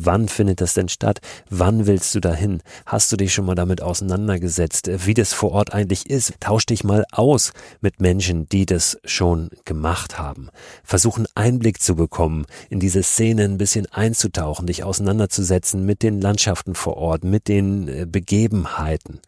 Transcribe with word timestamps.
Wann 0.00 0.28
findet 0.28 0.60
das 0.60 0.74
denn 0.74 0.88
statt? 0.88 1.18
Wann 1.50 1.88
willst 1.88 2.14
du 2.14 2.20
dahin? 2.20 2.62
Hast 2.86 3.10
du 3.10 3.16
dich 3.16 3.34
schon 3.34 3.46
mal 3.46 3.56
damit 3.56 3.82
auseinandergesetzt, 3.82 4.88
wie 5.06 5.14
das 5.14 5.32
vor 5.32 5.50
Ort 5.50 5.74
eigentlich 5.74 6.08
ist? 6.08 6.34
Tausch 6.38 6.66
dich 6.66 6.84
mal 6.84 7.04
aus 7.10 7.52
mit 7.80 8.00
Menschen, 8.00 8.48
die 8.48 8.64
das 8.64 8.98
schon 9.04 9.50
gemacht 9.64 10.16
haben. 10.16 10.50
Versuchen 10.84 11.26
Einblick 11.34 11.82
zu 11.82 11.96
bekommen, 11.96 12.46
in 12.70 12.78
diese 12.78 13.02
Szene 13.02 13.42
ein 13.42 13.58
bisschen 13.58 13.86
einzutauchen, 13.90 14.68
dich 14.68 14.84
auseinanderzusetzen 14.84 15.84
mit 15.84 16.04
den 16.04 16.20
Landschaften 16.20 16.76
vor 16.76 16.96
Ort, 16.96 17.24
mit 17.24 17.48
den 17.48 17.88
äh, 17.88 18.06
Begebenheiten. 18.08 19.18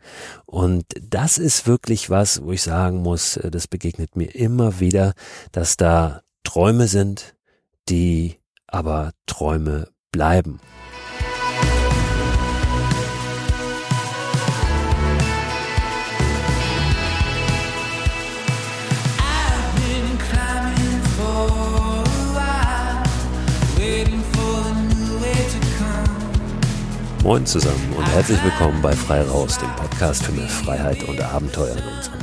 Und 0.47 0.85
das 1.03 1.37
ist 1.37 1.67
wirklich 1.67 2.11
was, 2.11 2.43
wo 2.45 2.53
ich 2.53 2.63
sagen 2.63 3.03
muss, 3.03 3.37
äh, 3.37 3.51
das 3.51 3.67
begegnet 3.67 4.15
mir 4.15 4.33
immer 4.37 4.79
wieder, 4.79 5.15
dass 5.51 5.77
da 5.77 6.23
Träume 6.45 6.87
sind, 6.87 7.35
die 7.89 8.37
aber 8.69 9.11
Träume 9.27 9.89
bleiben. 10.13 10.59
Moin 27.23 27.47
zusammen 27.47 27.93
und 27.97 28.05
herzlich 28.07 28.43
willkommen 28.43 28.83
bei 28.83 28.93
Frei 28.93 29.23
Raus, 29.23 29.59
dem 29.59 29.71
Podcast 29.77 30.25
für 30.25 30.33
mehr 30.33 30.49
Freiheit 30.49 31.05
und 31.05 31.21
Abenteuer 31.21 31.77
in 31.77 31.97
unserem. 31.97 32.20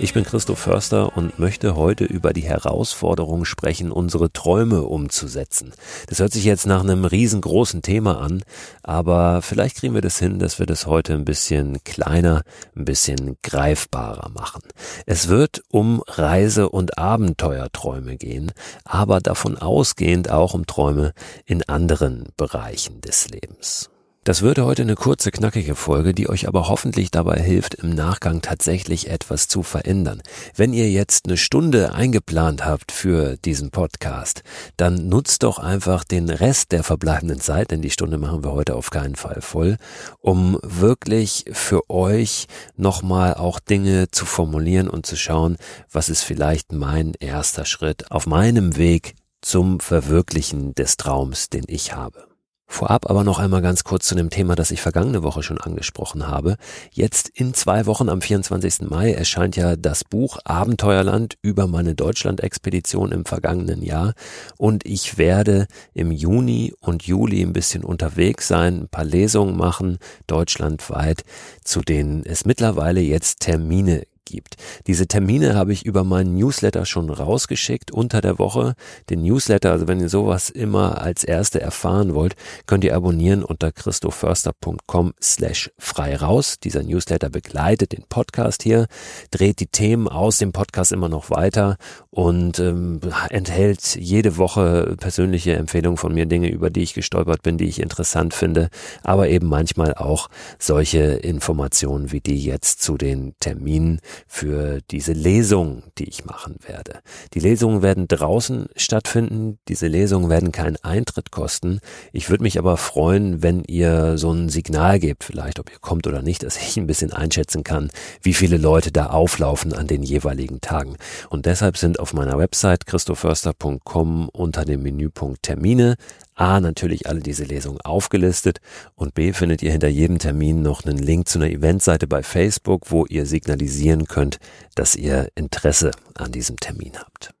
Ich 0.00 0.14
bin 0.14 0.22
Christoph 0.22 0.60
Förster 0.60 1.16
und 1.16 1.40
möchte 1.40 1.74
heute 1.74 2.04
über 2.04 2.32
die 2.32 2.44
Herausforderung 2.44 3.44
sprechen, 3.44 3.90
unsere 3.90 4.32
Träume 4.32 4.82
umzusetzen. 4.82 5.72
Das 6.06 6.20
hört 6.20 6.32
sich 6.32 6.44
jetzt 6.44 6.66
nach 6.66 6.84
einem 6.84 7.04
riesengroßen 7.04 7.82
Thema 7.82 8.20
an, 8.20 8.44
aber 8.84 9.42
vielleicht 9.42 9.76
kriegen 9.76 9.94
wir 9.94 10.00
das 10.00 10.20
hin, 10.20 10.38
dass 10.38 10.60
wir 10.60 10.66
das 10.66 10.86
heute 10.86 11.14
ein 11.14 11.24
bisschen 11.24 11.82
kleiner, 11.82 12.42
ein 12.76 12.84
bisschen 12.84 13.38
greifbarer 13.42 14.28
machen. 14.28 14.62
Es 15.04 15.26
wird 15.26 15.62
um 15.68 16.00
Reise- 16.06 16.68
und 16.68 16.96
Abenteuerträume 16.96 18.16
gehen, 18.16 18.52
aber 18.84 19.18
davon 19.18 19.58
ausgehend 19.58 20.30
auch 20.30 20.54
um 20.54 20.64
Träume 20.64 21.12
in 21.44 21.68
anderen 21.68 22.28
Bereichen 22.36 23.00
des 23.00 23.30
Lebens. 23.30 23.90
Das 24.28 24.42
würde 24.42 24.66
heute 24.66 24.82
eine 24.82 24.94
kurze, 24.94 25.30
knackige 25.30 25.74
Folge, 25.74 26.12
die 26.12 26.28
euch 26.28 26.48
aber 26.48 26.68
hoffentlich 26.68 27.10
dabei 27.10 27.40
hilft, 27.40 27.72
im 27.76 27.94
Nachgang 27.94 28.42
tatsächlich 28.42 29.08
etwas 29.08 29.48
zu 29.48 29.62
verändern. 29.62 30.20
Wenn 30.54 30.74
ihr 30.74 30.90
jetzt 30.90 31.24
eine 31.24 31.38
Stunde 31.38 31.94
eingeplant 31.94 32.62
habt 32.62 32.92
für 32.92 33.38
diesen 33.38 33.70
Podcast, 33.70 34.42
dann 34.76 35.08
nutzt 35.08 35.44
doch 35.44 35.58
einfach 35.58 36.04
den 36.04 36.28
Rest 36.28 36.72
der 36.72 36.84
verbleibenden 36.84 37.40
Zeit, 37.40 37.70
denn 37.70 37.80
die 37.80 37.88
Stunde 37.88 38.18
machen 38.18 38.44
wir 38.44 38.52
heute 38.52 38.76
auf 38.76 38.90
keinen 38.90 39.16
Fall 39.16 39.40
voll, 39.40 39.78
um 40.20 40.58
wirklich 40.62 41.46
für 41.52 41.88
euch 41.88 42.48
nochmal 42.76 43.32
auch 43.32 43.58
Dinge 43.58 44.10
zu 44.10 44.26
formulieren 44.26 44.90
und 44.90 45.06
zu 45.06 45.16
schauen, 45.16 45.56
was 45.90 46.10
ist 46.10 46.22
vielleicht 46.22 46.72
mein 46.72 47.14
erster 47.18 47.64
Schritt 47.64 48.10
auf 48.10 48.26
meinem 48.26 48.76
Weg 48.76 49.14
zum 49.40 49.80
Verwirklichen 49.80 50.74
des 50.74 50.98
Traums, 50.98 51.48
den 51.48 51.64
ich 51.66 51.94
habe. 51.94 52.27
Vorab 52.70 53.08
aber 53.08 53.24
noch 53.24 53.38
einmal 53.38 53.62
ganz 53.62 53.82
kurz 53.82 54.06
zu 54.06 54.14
dem 54.14 54.28
Thema, 54.28 54.54
das 54.54 54.70
ich 54.70 54.82
vergangene 54.82 55.22
Woche 55.22 55.42
schon 55.42 55.58
angesprochen 55.58 56.28
habe. 56.28 56.56
Jetzt 56.92 57.30
in 57.30 57.54
zwei 57.54 57.86
Wochen 57.86 58.10
am 58.10 58.20
24. 58.20 58.82
Mai 58.82 59.12
erscheint 59.12 59.56
ja 59.56 59.74
das 59.74 60.04
Buch 60.04 60.38
Abenteuerland 60.44 61.38
über 61.40 61.66
meine 61.66 61.94
Deutschland-Expedition 61.94 63.10
im 63.10 63.24
vergangenen 63.24 63.82
Jahr 63.82 64.12
und 64.58 64.84
ich 64.84 65.16
werde 65.16 65.66
im 65.94 66.12
Juni 66.12 66.74
und 66.80 67.04
Juli 67.04 67.42
ein 67.42 67.54
bisschen 67.54 67.84
unterwegs 67.84 68.46
sein, 68.48 68.82
ein 68.82 68.88
paar 68.88 69.04
Lesungen 69.04 69.56
machen, 69.56 69.98
deutschlandweit, 70.26 71.24
zu 71.64 71.80
denen 71.80 72.22
es 72.26 72.44
mittlerweile 72.44 73.00
jetzt 73.00 73.40
Termine 73.40 74.02
gibt. 74.28 74.56
Diese 74.86 75.06
Termine 75.06 75.54
habe 75.54 75.72
ich 75.72 75.84
über 75.84 76.04
meinen 76.04 76.36
Newsletter 76.36 76.84
schon 76.86 77.10
rausgeschickt 77.10 77.90
unter 77.90 78.20
der 78.20 78.38
Woche. 78.38 78.74
Den 79.10 79.22
Newsletter, 79.22 79.72
also 79.72 79.88
wenn 79.88 80.00
ihr 80.00 80.08
sowas 80.08 80.50
immer 80.50 81.00
als 81.00 81.24
erste 81.24 81.60
erfahren 81.60 82.14
wollt, 82.14 82.36
könnt 82.66 82.84
ihr 82.84 82.94
abonnieren 82.94 83.42
unter 83.42 83.72
christoförster.com 83.72 85.14
slash 85.22 85.70
frei 85.78 86.16
raus. 86.16 86.58
Dieser 86.60 86.82
Newsletter 86.82 87.30
begleitet 87.30 87.92
den 87.92 88.04
Podcast 88.08 88.62
hier, 88.62 88.86
dreht 89.30 89.60
die 89.60 89.66
Themen 89.66 90.08
aus 90.08 90.38
dem 90.38 90.52
Podcast 90.52 90.92
immer 90.92 91.08
noch 91.08 91.30
weiter 91.30 91.76
und 92.10 92.58
ähm, 92.58 93.00
enthält 93.30 93.96
jede 93.96 94.36
Woche 94.36 94.96
persönliche 94.98 95.54
Empfehlungen 95.54 95.96
von 95.96 96.14
mir, 96.14 96.26
Dinge, 96.26 96.50
über 96.50 96.70
die 96.70 96.82
ich 96.82 96.94
gestolpert 96.94 97.42
bin, 97.42 97.58
die 97.58 97.68
ich 97.68 97.80
interessant 97.80 98.34
finde, 98.34 98.68
aber 99.02 99.28
eben 99.28 99.48
manchmal 99.48 99.94
auch 99.94 100.28
solche 100.58 100.98
Informationen 100.98 102.12
wie 102.12 102.20
die 102.20 102.42
jetzt 102.42 102.82
zu 102.82 102.96
den 102.96 103.34
Terminen 103.40 104.00
für 104.26 104.80
diese 104.90 105.12
Lesung, 105.12 105.82
die 105.98 106.08
ich 106.08 106.24
machen 106.24 106.56
werde. 106.66 107.00
Die 107.34 107.40
Lesungen 107.40 107.82
werden 107.82 108.08
draußen 108.08 108.68
stattfinden. 108.76 109.58
Diese 109.68 109.86
Lesungen 109.86 110.30
werden 110.30 110.52
keinen 110.52 110.76
Eintritt 110.82 111.30
kosten. 111.30 111.80
Ich 112.12 112.30
würde 112.30 112.42
mich 112.42 112.58
aber 112.58 112.76
freuen, 112.76 113.42
wenn 113.42 113.64
ihr 113.64 114.18
so 114.18 114.32
ein 114.32 114.48
Signal 114.48 114.98
gebt, 114.98 115.24
vielleicht 115.24 115.58
ob 115.58 115.70
ihr 115.70 115.78
kommt 115.78 116.06
oder 116.06 116.22
nicht, 116.22 116.42
dass 116.42 116.56
ich 116.56 116.76
ein 116.76 116.86
bisschen 116.86 117.12
einschätzen 117.12 117.64
kann, 117.64 117.90
wie 118.22 118.34
viele 118.34 118.56
Leute 118.56 118.92
da 118.92 119.06
auflaufen 119.06 119.72
an 119.72 119.86
den 119.86 120.02
jeweiligen 120.02 120.60
Tagen. 120.60 120.96
Und 121.28 121.46
deshalb 121.46 121.76
sind 121.76 122.00
auf 122.00 122.14
meiner 122.14 122.38
Website 122.38 122.86
christoförster.com 122.86 124.28
unter 124.28 124.64
dem 124.64 124.82
Menüpunkt 124.82 125.42
Termine 125.42 125.96
A, 126.38 126.60
natürlich 126.60 127.08
alle 127.08 127.20
diese 127.20 127.44
Lesungen 127.44 127.80
aufgelistet 127.80 128.60
und 128.94 129.12
B, 129.14 129.32
findet 129.32 129.60
ihr 129.62 129.72
hinter 129.72 129.88
jedem 129.88 130.18
Termin 130.18 130.62
noch 130.62 130.84
einen 130.84 130.98
Link 130.98 131.28
zu 131.28 131.38
einer 131.38 131.50
Eventseite 131.50 132.06
bei 132.06 132.22
Facebook, 132.22 132.92
wo 132.92 133.06
ihr 133.06 133.26
signalisieren 133.26 134.06
könnt, 134.06 134.38
dass 134.76 134.94
ihr 134.94 135.28
Interesse 135.34 135.90
an 136.14 136.30
diesem 136.30 136.56
Termin 136.56 136.92
habt. 136.96 137.34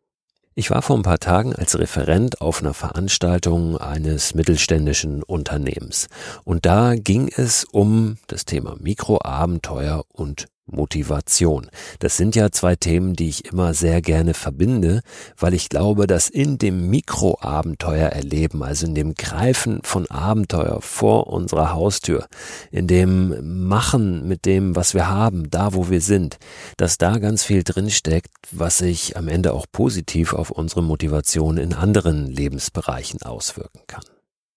Ich 0.56 0.70
war 0.72 0.82
vor 0.82 0.96
ein 0.96 1.02
paar 1.02 1.20
Tagen 1.20 1.54
als 1.54 1.78
Referent 1.78 2.40
auf 2.40 2.60
einer 2.60 2.74
Veranstaltung 2.74 3.78
eines 3.78 4.34
mittelständischen 4.34 5.22
Unternehmens 5.22 6.08
und 6.42 6.66
da 6.66 6.96
ging 6.96 7.28
es 7.28 7.62
um 7.64 8.16
das 8.26 8.44
Thema 8.44 8.74
Mikroabenteuer 8.80 10.02
und 10.12 10.48
Motivation. 10.70 11.68
Das 11.98 12.16
sind 12.16 12.36
ja 12.36 12.50
zwei 12.50 12.76
Themen, 12.76 13.14
die 13.14 13.28
ich 13.28 13.46
immer 13.46 13.74
sehr 13.74 14.00
gerne 14.00 14.34
verbinde, 14.34 15.02
weil 15.36 15.54
ich 15.54 15.68
glaube, 15.68 16.06
dass 16.06 16.28
in 16.28 16.58
dem 16.58 16.90
Mikroabenteuer 16.90 18.08
erleben, 18.08 18.62
also 18.62 18.86
in 18.86 18.94
dem 18.94 19.14
Greifen 19.14 19.80
von 19.82 20.10
Abenteuer 20.10 20.80
vor 20.80 21.28
unserer 21.28 21.72
Haustür, 21.72 22.26
in 22.70 22.86
dem 22.86 23.66
Machen 23.66 24.26
mit 24.28 24.44
dem, 24.44 24.76
was 24.76 24.94
wir 24.94 25.08
haben, 25.08 25.50
da 25.50 25.74
wo 25.74 25.90
wir 25.90 26.00
sind, 26.00 26.38
dass 26.76 26.98
da 26.98 27.18
ganz 27.18 27.44
viel 27.44 27.62
drinsteckt, 27.64 28.30
was 28.50 28.78
sich 28.78 29.16
am 29.16 29.28
Ende 29.28 29.52
auch 29.52 29.66
positiv 29.70 30.32
auf 30.32 30.50
unsere 30.50 30.82
Motivation 30.82 31.56
in 31.56 31.72
anderen 31.72 32.26
Lebensbereichen 32.26 33.22
auswirken 33.22 33.80
kann. 33.86 34.04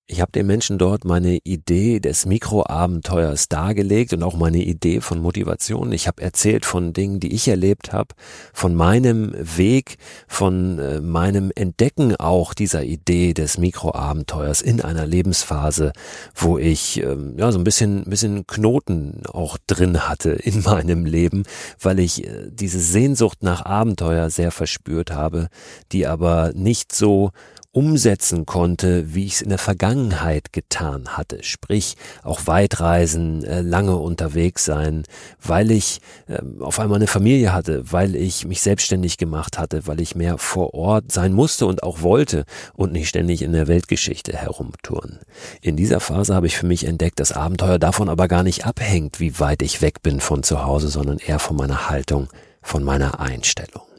Ich 0.08 0.20
habe 0.20 0.34
den 0.34 0.46
Menschen 0.46 0.78
dort 0.78 1.06
meine 1.06 1.38
Idee 1.46 2.02
des 2.02 2.26
Mikroabenteuers 2.26 3.48
dargelegt 3.48 4.12
und 4.12 4.24
auch 4.24 4.36
meine 4.36 4.62
Idee 4.62 5.00
von 5.00 5.22
Motivation. 5.22 5.94
Ich 5.94 6.06
habe 6.06 6.22
erzählt 6.22 6.66
von 6.66 6.92
Dingen, 6.92 7.22
die 7.22 7.34
ich 7.34 7.48
erlebt 7.48 7.94
habe, 7.94 8.14
von 8.52 8.76
meinem 8.76 9.34
Weg, 9.34 9.96
von 10.28 10.80
äh, 10.80 11.00
meinem 11.00 11.50
Entdecken 11.56 12.18
auch 12.18 12.54
dieser 12.54 12.84
Idee 12.84 13.34
des 13.34 13.58
Mikroabenteuers 13.58 14.62
in 14.62 14.82
einer 14.82 15.08
Lebensphase, 15.08 15.94
wo 16.36 16.58
ich 16.58 17.02
ähm, 17.02 17.36
ja 17.38 17.50
so 17.54 17.60
ein 17.60 17.64
bisschen, 17.64 18.04
bisschen 18.04 18.46
Knoten 18.48 19.22
auch 19.32 19.58
drin 19.66 20.10
hatte 20.10 20.32
in 20.32 20.62
meinem 20.66 21.06
Leben, 21.06 21.44
weil 21.80 22.00
ich 22.00 22.28
äh, 22.28 22.50
diese 22.52 22.80
Sehnsucht 22.80 23.44
nach 23.44 23.64
Abenteuer 23.64 24.30
sehr 24.30 24.52
verspürt 24.52 25.12
habe, 25.12 25.48
die 25.94 26.06
aber 26.06 26.52
nicht 26.54 26.94
so 26.94 27.32
umsetzen 27.74 28.46
konnte, 28.46 29.14
wie 29.14 29.26
ich 29.26 29.36
es 29.36 29.42
in 29.42 29.50
der 29.50 29.58
Vergangenheit 29.58 30.52
getan 30.52 31.18
hatte. 31.18 31.42
Sprich, 31.44 31.96
auch 32.22 32.46
Weitreisen, 32.46 33.46
äh, 33.46 33.62
lange 33.62 33.96
unterwegs 33.96 34.66
sein, 34.66 35.04
weil 35.42 35.72
ich 35.72 36.02
äh, 36.28 36.40
auf 36.60 36.80
einmal 36.80 36.98
eine 36.98 37.08
Familie 37.08 37.54
hatte, 37.54 37.90
weil 37.92 38.16
ich 38.16 38.46
mich 38.46 38.62
selbstständig 38.62 39.18
gemacht 39.18 39.58
hatte, 39.58 39.88
weil 39.88 40.02
ich 40.02 40.16
mehr 40.16 40.38
vor 40.38 40.74
Ort 40.74 41.12
sein 41.14 41.32
musste 41.32 41.66
und 41.66 41.84
auch 41.84 42.02
wollte 42.02 42.44
und 42.74 42.92
nicht 42.92 43.08
ständig 43.08 43.42
in 43.42 43.54
der 43.54 43.68
Weltgeschichte 43.68 44.34
herumtouren. 44.34 45.20
In 45.62 45.78
dieser 45.78 46.02
Phase 46.02 46.36
habe 46.36 46.48
ich 46.48 46.58
für 46.58 46.66
mich 46.66 46.86
entdeckt, 46.86 47.22
dass 47.22 47.32
Abenteuer 47.32 47.80
davon 47.80 48.10
aber 48.10 48.28
gar 48.28 48.44
nicht 48.44 48.66
abhängt, 48.66 49.22
wie 49.22 49.40
weit 49.40 49.62
ich 49.62 49.82
weg 49.82 50.02
bin 50.04 50.20
von 50.20 50.44
zu 50.44 50.66
Hause, 50.66 50.90
sondern 50.90 51.20
eher 51.20 51.40
von 51.40 51.56
meiner 51.56 51.90
Haltung, 51.90 52.28
von 52.62 52.84
meiner 52.84 53.22
Einstellung. 53.22 53.91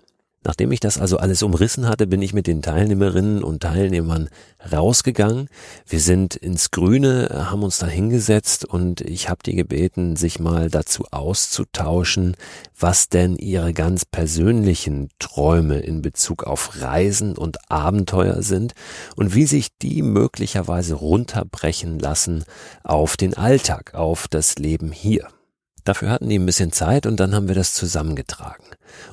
Nachdem 0.45 0.73
ich 0.73 0.81
das 0.81 0.99
also 0.99 1.19
alles 1.19 1.43
umrissen 1.43 1.89
hatte, 1.89 2.07
bin 2.07 2.21
ich 2.21 2.35
mit 2.35 2.47
den 2.47 2.63
Teilnehmerinnen 2.63 3.45
und 3.45 3.63
Teilnehmern 3.63 4.29
rausgegangen. 4.71 5.49
Wir 5.87 6.01
sind 6.01 6.35
ins 6.35 6.73
Grüne, 6.73 7.47
haben 7.51 7.63
uns 7.63 7.79
da 7.79 7.87
hingesetzt 7.87 8.65
und 8.65 9.01
ich 9.03 9.29
habe 9.29 9.43
die 9.45 9.55
gebeten, 9.55 10.17
sich 10.17 10.41
mal 10.41 10.69
dazu 10.69 11.05
auszutauschen, 11.11 12.37
was 12.79 13.09
denn 13.09 13.37
ihre 13.37 13.73
ganz 13.73 14.05
persönlichen 14.05 15.11
Träume 15.21 15.79
in 15.79 16.03
Bezug 16.03 16.45
auf 16.45 16.81
Reisen 16.81 17.37
und 17.37 17.71
Abenteuer 17.71 18.43
sind 18.43 18.75
und 19.15 19.35
wie 19.35 19.47
sich 19.47 19.69
die 19.81 20.03
möglicherweise 20.03 20.95
runterbrechen 20.95 22.01
lassen 22.01 22.45
auf 22.83 23.17
den 23.17 23.35
Alltag, 23.35 23.95
auf 23.95 24.27
das 24.27 24.57
Leben 24.57 24.91
hier. 24.91 25.29
Dafür 25.85 26.11
hatten 26.11 26.29
die 26.29 26.39
ein 26.39 26.47
bisschen 26.47 26.73
Zeit 26.73 27.07
und 27.07 27.19
dann 27.19 27.35
haben 27.35 27.49
wir 27.49 27.55
das 27.55 27.75
zusammengetragen. 27.75 28.65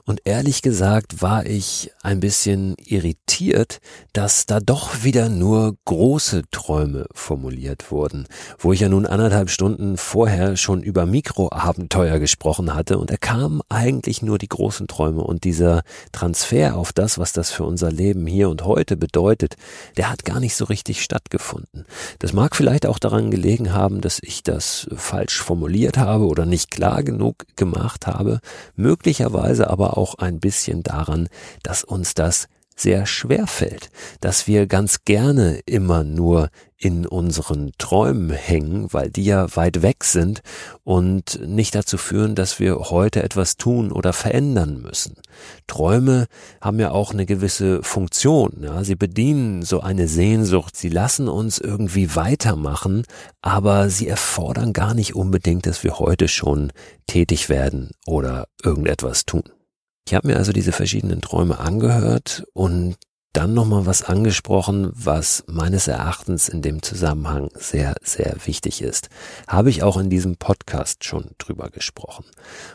Und 0.06 0.22
ehrlich 0.26 0.62
gesagt 0.62 1.22
war 1.22 1.46
ich 1.46 1.92
ein 2.04 2.20
bisschen 2.20 2.76
irritiert, 2.78 3.80
dass 4.14 4.46
da 4.46 4.60
doch 4.60 5.04
wieder 5.04 5.30
nur 5.30 5.76
große 5.86 6.44
Träume 6.52 7.06
formuliert 7.14 7.92
wurden, 7.92 8.28
wo 8.58 8.74
ich 8.74 8.82
ja 8.82 8.90
nun 8.90 9.06
anderthalb 9.06 9.50
Stunden 9.50 9.98
vorher 9.98 10.58
schon 10.58 10.84
über 10.84 11.06
Mikroabenteuer 11.06 12.20
gesprochen 12.20 12.74
hatte 12.74 12.98
und 12.98 13.10
er 13.10 13.18
kam 13.18 13.62
eigentlich 13.70 14.22
nur 14.22 14.38
die 14.38 14.50
großen 14.50 14.88
Träume 14.88 15.22
und 15.24 15.44
dieser 15.44 15.84
Transfer 16.12 16.76
auf 16.76 16.92
das, 16.92 17.18
was 17.18 17.32
das 17.32 17.52
für 17.52 17.64
unser 17.64 17.92
Leben 17.92 18.28
hier 18.28 18.50
und 18.50 18.66
heute 18.66 18.98
bedeutet, 18.98 19.56
der 19.98 20.12
hat 20.12 20.26
gar 20.26 20.40
nicht 20.40 20.56
so 20.56 20.66
richtig 20.66 21.02
stattgefunden. 21.02 21.86
Das 22.20 22.34
mag 22.34 22.56
vielleicht 22.56 22.86
auch 22.86 23.00
daran 23.00 23.32
gelegen 23.32 23.74
haben, 23.74 24.02
dass 24.02 24.20
ich 24.22 24.44
das 24.44 24.88
falsch 24.96 25.42
formuliert 25.42 25.98
habe 25.98 26.26
oder 26.26 26.46
nicht 26.46 26.59
klar 26.68 27.04
genug 27.04 27.46
gemacht 27.56 28.08
habe, 28.08 28.42
möglicherweise 28.76 29.70
aber 29.70 29.98
auch 29.98 30.16
ein 30.16 30.40
bisschen 30.40 30.84
daran, 30.84 31.30
dass 31.64 31.84
uns 31.84 32.14
das 32.14 32.48
sehr 32.80 33.06
schwer 33.06 33.48
fällt, 33.48 33.90
dass 34.22 34.48
wir 34.48 34.68
ganz 34.68 35.04
gerne 35.06 35.60
immer 35.66 36.04
nur 36.04 36.50
in 36.82 37.06
unseren 37.06 37.74
Träumen 37.78 38.30
hängen, 38.32 38.88
weil 38.94 39.10
die 39.10 39.26
ja 39.26 39.54
weit 39.56 39.82
weg 39.82 40.06
sind 40.06 40.40
und 40.86 41.40
nicht 41.46 41.76
dazu 41.76 41.98
führen, 41.98 42.36
dass 42.36 42.58
wir 42.60 42.76
heute 42.90 43.22
etwas 43.22 43.58
tun 43.58 43.92
oder 43.92 44.14
verändern 44.14 44.82
müssen. 44.82 45.16
Träume 45.68 46.28
haben 46.62 46.80
ja 46.80 46.92
auch 46.92 47.12
eine 47.12 47.26
gewisse 47.26 47.84
Funktion. 47.84 48.62
Ja? 48.62 48.86
Sie 48.86 48.96
bedienen 48.96 49.64
so 49.64 49.82
eine 49.82 50.08
Sehnsucht. 50.08 50.78
Sie 50.78 50.90
lassen 50.90 51.28
uns 51.28 51.60
irgendwie 51.60 52.16
weitermachen, 52.16 53.04
aber 53.42 53.90
sie 53.90 54.08
erfordern 54.08 54.72
gar 54.72 54.94
nicht 54.94 55.16
unbedingt, 55.16 55.66
dass 55.66 55.84
wir 55.84 56.00
heute 56.00 56.30
schon 56.30 56.72
tätig 57.08 57.50
werden 57.50 57.92
oder 58.06 58.48
irgendetwas 58.64 59.26
tun. 59.26 59.44
Ich 60.10 60.16
habe 60.16 60.28
mir 60.28 60.38
also 60.38 60.52
diese 60.52 60.72
verschiedenen 60.72 61.22
Träume 61.22 61.60
angehört 61.60 62.44
und 62.54 62.96
dann 63.34 63.54
nochmal 63.54 63.86
was 63.86 64.02
angesprochen, 64.02 64.92
was 64.94 65.44
meines 65.46 65.88
Erachtens 65.88 66.50
in 66.50 66.64
dem 66.64 66.82
Zusammenhang 66.82 67.50
sehr, 67.54 67.96
sehr 68.02 68.36
wichtig 68.46 68.82
ist. 68.82 69.10
Habe 69.48 69.70
ich 69.70 69.84
auch 69.84 69.98
in 69.98 70.10
diesem 70.10 70.38
Podcast 70.38 71.04
schon 71.04 71.32
drüber 71.38 71.70
gesprochen. 71.70 72.26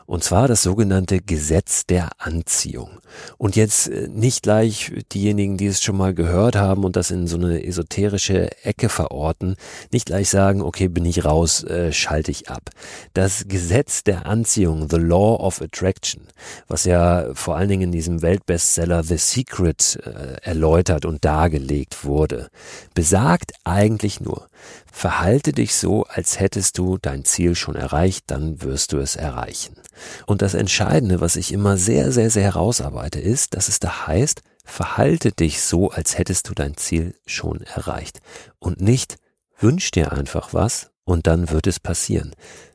Und 0.06 0.22
zwar 0.22 0.46
das 0.46 0.62
sogenannte 0.62 1.20
Gesetz 1.20 1.86
der 1.86 2.10
Anziehung. 2.18 3.00
Und 3.36 3.56
jetzt 3.56 3.88
äh, 3.88 4.06
nicht 4.08 4.42
gleich 4.42 4.92
diejenigen, 5.12 5.56
die 5.56 5.66
es 5.66 5.82
schon 5.82 5.96
mal 5.96 6.14
gehört 6.14 6.54
haben 6.54 6.84
und 6.84 6.94
das 6.94 7.10
in 7.10 7.26
so 7.26 7.36
eine 7.36 7.64
esoterische 7.64 8.64
Ecke 8.64 8.88
verorten, 8.88 9.56
nicht 9.92 10.06
gleich 10.06 10.28
sagen, 10.28 10.62
okay, 10.62 10.86
bin 10.86 11.04
ich 11.04 11.24
raus, 11.24 11.64
äh, 11.64 11.92
schalte 11.92 12.30
ich 12.30 12.48
ab. 12.48 12.70
Das 13.12 13.46
Gesetz 13.48 14.04
der 14.04 14.26
Anziehung, 14.26 14.88
The 14.88 14.98
Law 14.98 15.36
of 15.36 15.60
Attraction, 15.60 16.28
was 16.68 16.84
ja 16.84 17.34
vor 17.34 17.56
allen 17.56 17.68
Dingen 17.68 17.82
in 17.82 17.92
diesem 17.92 18.22
Weltbestseller 18.22 19.02
The 19.02 19.16
Secret 19.16 19.98
äh, 20.04 20.43
erläutert 20.44 21.04
und 21.04 21.24
dargelegt 21.24 22.04
wurde, 22.04 22.48
besagt 22.94 23.52
eigentlich 23.64 24.20
nur, 24.20 24.48
verhalte 24.92 25.52
dich 25.52 25.74
so, 25.74 26.04
als 26.04 26.38
hättest 26.38 26.78
du 26.78 26.98
dein 27.00 27.24
Ziel 27.24 27.54
schon 27.54 27.74
erreicht, 27.74 28.24
dann 28.28 28.62
wirst 28.62 28.92
du 28.92 28.98
es 28.98 29.16
erreichen. 29.16 29.76
Und 30.26 30.42
das 30.42 30.54
Entscheidende, 30.54 31.20
was 31.20 31.36
ich 31.36 31.52
immer 31.52 31.76
sehr, 31.76 32.12
sehr, 32.12 32.30
sehr 32.30 32.44
herausarbeite, 32.44 33.20
ist, 33.20 33.54
dass 33.54 33.68
es 33.68 33.78
da 33.78 34.06
heißt, 34.06 34.42
verhalte 34.64 35.32
dich 35.32 35.62
so, 35.62 35.90
als 35.90 36.18
hättest 36.18 36.48
du 36.48 36.54
dein 36.54 36.76
Ziel 36.76 37.14
schon 37.26 37.62
erreicht. 37.62 38.20
Und 38.58 38.80
nicht 38.80 39.16
wünsch 39.58 39.90
dir 39.90 40.12
einfach 40.12 40.52
was 40.52 40.90
und 41.04 41.26
dann 41.26 41.50
wird 41.50 41.66
es 41.66 41.80
passieren. 41.80 42.34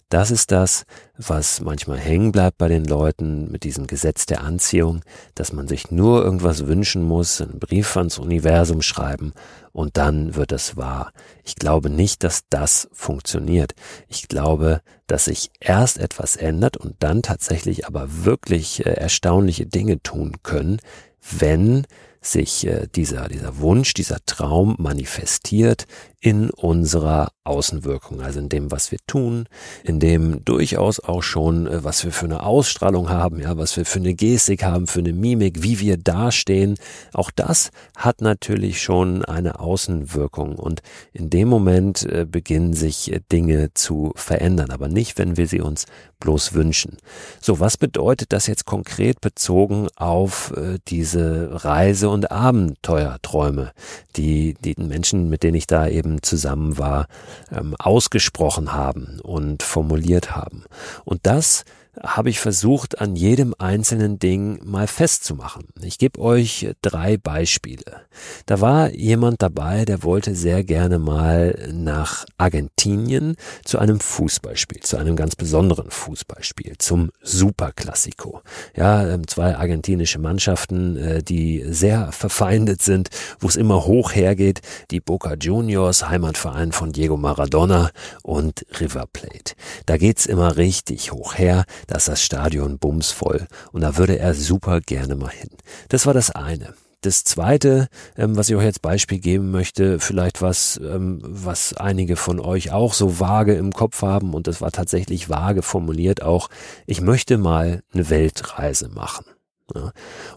Das 0.10 0.32
ist 0.32 0.50
das, 0.50 0.86
was 1.20 1.62
manchmal 1.62 2.00
hängen 2.00 2.32
bleibt 2.32 2.58
bei 2.58 2.68
den 2.68 2.84
Leuten 2.84 3.52
mit 3.52 3.64
diesem 3.64 3.86
Gesetz 3.86 4.26
der 4.26 4.44
Anziehung, 4.44 5.02
dass 5.36 5.54
man 5.54 5.68
sich 5.68 5.92
nur 5.92 6.24
irgendwas 6.24 6.66
wünschen 6.66 7.04
muss, 7.04 7.40
einen 7.42 7.60
Brief 7.60 7.96
ans 7.96 8.18
Universum 8.18 8.82
schreiben 8.82 9.34
und 9.72 9.98
dann 9.98 10.34
wird 10.34 10.52
es 10.52 10.76
wahr. 10.76 11.14
Ich 11.46 11.56
glaube 11.56 11.92
nicht, 11.92 12.24
dass 12.24 12.42
das 12.50 12.90
funktioniert. 12.92 13.76
Ich 14.08 14.28
glaube, 14.28 14.82
dass 15.06 15.26
sich 15.26 15.52
erst 15.60 16.00
etwas 16.00 16.36
ändert 16.36 16.76
und 16.76 16.96
dann 17.00 17.22
tatsächlich 17.22 17.86
aber 17.86 18.26
wirklich 18.26 18.84
äh, 18.88 18.94
erstaunliche 18.94 19.68
Dinge 19.68 20.02
tun 20.02 20.38
können, 20.42 20.80
wenn 21.22 21.86
sich 22.22 22.68
äh, 22.68 22.88
dieser, 22.94 23.30
dieser 23.30 23.60
Wunsch, 23.60 23.94
dieser 23.94 24.18
Traum 24.26 24.76
manifestiert 24.78 25.86
in 26.22 26.50
unserer 26.50 27.32
Außenwirkung, 27.46 28.22
also 28.22 28.40
in 28.40 28.50
dem, 28.50 28.72
was 28.72 28.92
wir 28.92 29.00
tun, 29.08 29.46
in 29.84 30.02
dem 30.02 30.44
durchaus 30.44 31.00
auch 31.00 31.24
schon, 31.24 31.66
äh, 31.66 31.84
was 31.84 32.04
wir 32.04 32.12
für 32.12 32.26
eine 32.26 32.44
Ausstrahlung 32.44 33.10
haben, 33.10 33.40
ja, 33.40 33.58
was 33.58 33.78
wir 33.78 33.86
für 33.86 34.00
eine 34.00 34.14
Gestik 34.14 34.64
haben, 34.64 34.88
für 34.88 35.00
eine 35.00 35.14
Mimik, 35.14 35.64
wie 35.64 35.80
wir 35.80 35.96
dastehen. 35.98 36.76
Auch 37.14 37.32
das 37.32 37.72
hat 37.96 38.22
natürlich 38.22 38.82
schon 38.82 39.24
eine 39.24 39.60
Außenwirkung 39.60 40.58
und 40.58 40.82
in 41.14 41.30
dem 41.30 41.48
Moment 41.48 42.04
äh, 42.04 42.26
beginnen 42.30 42.74
sich 42.74 43.14
äh, 43.14 43.22
Dinge 43.32 43.74
zu 43.74 44.12
verändern, 44.16 44.72
aber 44.72 44.90
nicht, 44.90 45.18
wenn 45.18 45.38
wir 45.38 45.48
sie 45.48 45.62
uns 45.62 45.86
bloß 46.20 46.54
wünschen. 46.54 46.98
So, 47.40 47.62
was 47.62 47.78
bedeutet 47.78 48.34
das 48.34 48.46
jetzt 48.48 48.66
konkret 48.66 49.22
bezogen 49.22 49.88
auf 49.96 50.52
äh, 50.58 50.80
diese 50.90 51.64
Reise- 51.64 52.09
und 52.10 52.32
Abenteuerträume, 52.32 53.72
die 54.16 54.56
die 54.64 54.76
Menschen, 54.78 55.30
mit 55.30 55.44
denen 55.44 55.56
ich 55.56 55.68
da 55.68 55.88
eben 55.88 56.22
zusammen 56.22 56.78
war, 56.78 57.08
ähm, 57.52 57.76
ausgesprochen 57.78 58.74
haben 58.74 59.20
und 59.22 59.64
formuliert 59.64 60.36
haben. 60.36 60.64
Und 61.06 61.22
das 61.24 61.66
habe 62.02 62.30
ich 62.30 62.40
versucht, 62.40 63.02
an 63.02 63.16
jedem 63.16 63.54
einzelnen 63.58 64.20
Ding 64.20 64.60
mal 64.64 64.88
festzumachen. 64.88 65.66
Ich 65.82 65.98
gebe 65.98 66.20
euch 66.20 66.72
drei 66.82 67.18
Beispiele. 67.18 68.02
Da 68.46 68.62
war 68.62 68.94
jemand 68.94 69.42
dabei, 69.42 69.86
der 69.86 70.04
wollte 70.04 70.36
sehr 70.36 70.64
gerne 70.64 71.00
mal 71.00 71.70
nach 71.72 72.26
Argentinien 72.38 73.36
zu 73.66 73.80
einem 73.80 74.00
Fußballspiel, 74.00 74.82
zu 74.82 74.98
einem 74.98 75.16
ganz 75.16 75.36
besonderen 75.36 75.92
Fußballspiel, 75.92 76.78
zum 76.78 77.12
Superklassiko. 77.22 78.42
Ja, 78.76 79.08
ähm, 79.08 79.28
zwei 79.28 79.58
argentinische 79.58 80.20
Mannschaften, 80.20 80.98
äh, 80.98 81.24
die 81.24 81.64
sehr 81.68 82.12
verfeindet 82.12 82.82
sind, 82.82 83.10
wo 83.40 83.48
es 83.48 83.56
immer 83.56 83.86
hoch 83.86 84.14
hergeht, 84.14 84.62
die 84.92 85.02
Boca 85.02 85.36
Juniors, 85.36 86.10
Heimatverein 86.10 86.72
von 86.72 86.92
Diego 86.92 87.18
Maradona 87.18 87.92
und 88.24 88.66
River 88.80 89.06
Plate. 89.12 89.54
Da 89.86 89.98
geht's 89.98 90.26
immer 90.26 90.58
richtig 90.58 91.12
hoch 91.12 91.38
her 91.38 91.66
da 91.90 91.96
ist 91.96 92.08
das 92.08 92.22
Stadion 92.22 92.78
bumsvoll 92.78 93.48
und 93.72 93.82
da 93.82 93.98
würde 93.98 94.20
er 94.20 94.36
super 94.36 94.80
gerne 94.80 95.16
mal 95.16 95.32
hin. 95.32 95.50
Das 95.90 96.06
war 96.06 96.14
das 96.14 96.30
eine. 96.30 96.76
Das 97.02 97.24
zweite, 97.24 97.88
ähm, 98.16 98.38
was 98.38 98.50
ich 98.50 98.56
euch 98.56 98.66
als 98.66 98.78
Beispiel 98.78 99.20
geben 99.20 99.50
möchte, 99.50 100.00
vielleicht 100.00 100.42
was, 100.44 100.80
ähm, 100.84 101.20
was 101.24 101.74
einige 101.74 102.16
von 102.16 102.40
euch 102.40 102.72
auch 102.72 102.94
so 102.94 103.20
vage 103.20 103.56
im 103.56 103.74
Kopf 103.74 104.04
haben 104.04 104.36
und 104.36 104.46
das 104.46 104.62
war 104.62 104.72
tatsächlich 104.72 105.30
vage 105.30 105.64
formuliert 105.64 106.22
auch, 106.22 106.50
ich 106.86 107.02
möchte 107.02 107.40
mal 107.40 107.82
eine 107.92 108.10
Weltreise 108.12 108.90
machen. 108.90 109.26
Ja. 109.74 109.92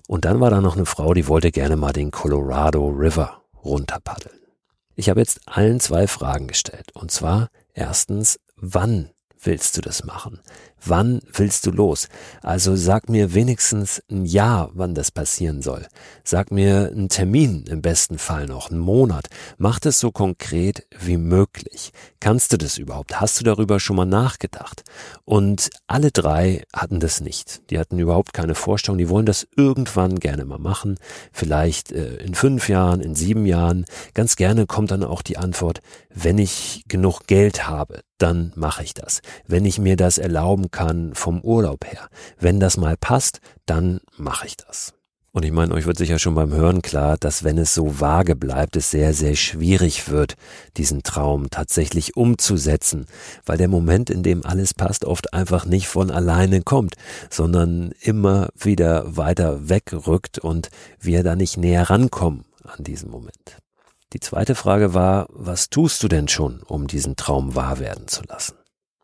Und 0.09 0.25
dann 0.25 0.40
war 0.40 0.49
da 0.49 0.62
noch 0.62 0.76
eine 0.76 0.87
Frau, 0.87 1.12
die 1.12 1.28
wollte 1.28 1.50
gerne 1.50 1.76
mal 1.76 1.92
den 1.92 2.12
Colorado 2.12 2.88
River 2.88 3.42
runterpaddeln. 3.62 4.38
Ich 4.94 5.11
habe 5.11 5.21
jetzt 5.21 5.40
allen 5.47 5.80
zwei 5.80 6.06
Fragen 6.06 6.47
gestellt. 6.47 6.92
Und 6.94 7.11
zwar 7.11 7.49
erstens, 7.75 8.38
wann 8.56 9.11
willst 9.42 9.76
du 9.76 9.80
das 9.80 10.04
machen? 10.04 10.40
Wann 10.85 11.21
willst 11.33 11.67
du 11.67 11.71
los? 11.71 12.09
Also 12.43 12.75
sag 12.75 13.09
mir 13.09 13.35
wenigstens 13.35 14.03
ein 14.11 14.25
Jahr, 14.25 14.71
wann 14.75 14.95
das 14.95 15.12
passieren 15.12 15.62
soll. 15.62 15.87
Sag 16.25 16.51
mir 16.51 16.91
einen 16.93 17.09
Termin, 17.09 17.65
im 17.69 17.83
besten 17.83 18.19
Fall 18.19 18.47
noch, 18.47 18.71
einen 18.71 18.81
Monat. 18.81 19.29
Mach 19.59 19.79
das 19.79 20.01
so 20.01 20.11
konkret 20.11 20.87
wie 20.99 21.19
möglich. 21.19 21.93
Kannst 22.19 22.53
du 22.53 22.57
das 22.57 22.79
überhaupt? 22.79 23.21
Hast 23.21 23.39
du 23.39 23.45
darüber 23.45 23.79
schon 23.79 23.97
mal 23.97 24.07
nachgedacht? 24.07 24.83
Und 25.25 25.71
alle 25.87 26.11
drei 26.11 26.65
hatten 26.75 26.99
das 26.99 27.21
nicht. 27.21 27.71
Die 27.71 27.79
hatten 27.79 28.01
überhaupt 28.01 28.33
keine 28.33 28.57
Vorstellung. 28.57 28.99
Die 28.99 29.09
wollen 29.09 29.27
das 29.27 29.47
irgendwann 29.57 30.19
gerne 30.19 30.45
mal 30.45 30.59
machen. 30.59 30.99
Vielleicht 31.33 31.93
äh, 31.93 32.17
in 32.17 32.35
fünf 32.35 32.69
Jahren, 32.69 33.01
in 33.01 33.15
sieben 33.15 33.47
Jahren. 33.47 33.85
Ganz 34.15 34.35
gerne 34.35 34.67
kommt 34.67 34.91
dann 34.91 35.05
auch 35.05 35.23
die 35.23 35.39
Antwort, 35.39 35.81
wenn 36.11 36.39
ich 36.39 36.85
genug 36.89 37.27
Geld 37.27 37.69
habe, 37.69 38.01
dann 38.19 38.53
mache 38.55 38.85
ich 38.85 38.95
das. 38.95 39.21
Wenn 39.47 39.65
ich 39.65 39.79
mir 39.79 39.97
das 39.97 40.19
erlauben 40.19 40.71
kann 40.73 41.14
vom 41.14 41.41
Urlaub 41.43 41.85
her. 41.85 42.09
Wenn 42.38 42.59
das 42.59 42.76
mal 42.76 42.97
passt, 42.97 43.41
dann 43.67 44.00
mache 44.17 44.47
ich 44.47 44.57
das. 44.57 44.95
Und 45.35 45.47
ich 45.47 45.52
meine, 45.52 45.73
euch 45.73 45.87
wird 45.87 45.97
sicher 45.97 46.19
schon 46.19 46.35
beim 46.35 46.52
Hören 46.52 46.83
klar, 46.83 47.17
dass 47.19 47.43
wenn 47.43 47.57
es 47.57 47.73
so 47.73 48.00
vage 48.00 48.37
bleibt, 48.37 48.76
es 48.76 48.91
sehr, 48.91 49.14
sehr 49.14 49.35
schwierig 49.35 50.11
wird, 50.11 50.35
diesen 50.76 51.02
Traum 51.02 51.49
tatsächlich 51.49 52.17
umzusetzen, 52.17 53.07
weil 53.47 53.57
der 53.57 53.69
Moment, 53.69 54.11
in 54.11 54.23
dem 54.23 54.45
alles 54.45 54.75
passt, 54.75 55.07
oft 55.07 55.33
einfach 55.33 55.64
nicht 55.64 55.88
von 55.88 56.11
alleine 56.11 56.61
kommt, 56.61 56.97
sondern 57.31 57.93
immer 58.00 58.50
wieder 58.55 59.17
weiter 59.17 59.71
wegrückt 59.71 60.38
und 60.38 60.69
wir 61.00 61.23
da 61.23 61.35
nicht 61.35 61.57
näher 61.57 61.88
rankommen 61.88 62.45
an 62.64 62.85
diesen 62.85 63.11
Moment. 63.11 63.57
Die 64.12 64.21
zweite 64.21 64.55
Frage 64.55 64.93
war, 64.93 65.29
was 65.31 65.71
tust 65.71 66.02
du 66.02 66.09
denn 66.09 66.29
schon, 66.29 66.61
um 66.62 66.87
diesen 66.87 67.17
Traum 67.17 67.55
wahr 67.55 67.79
werden 67.79 68.07
zu 68.07 68.23
lassen? 68.29 68.62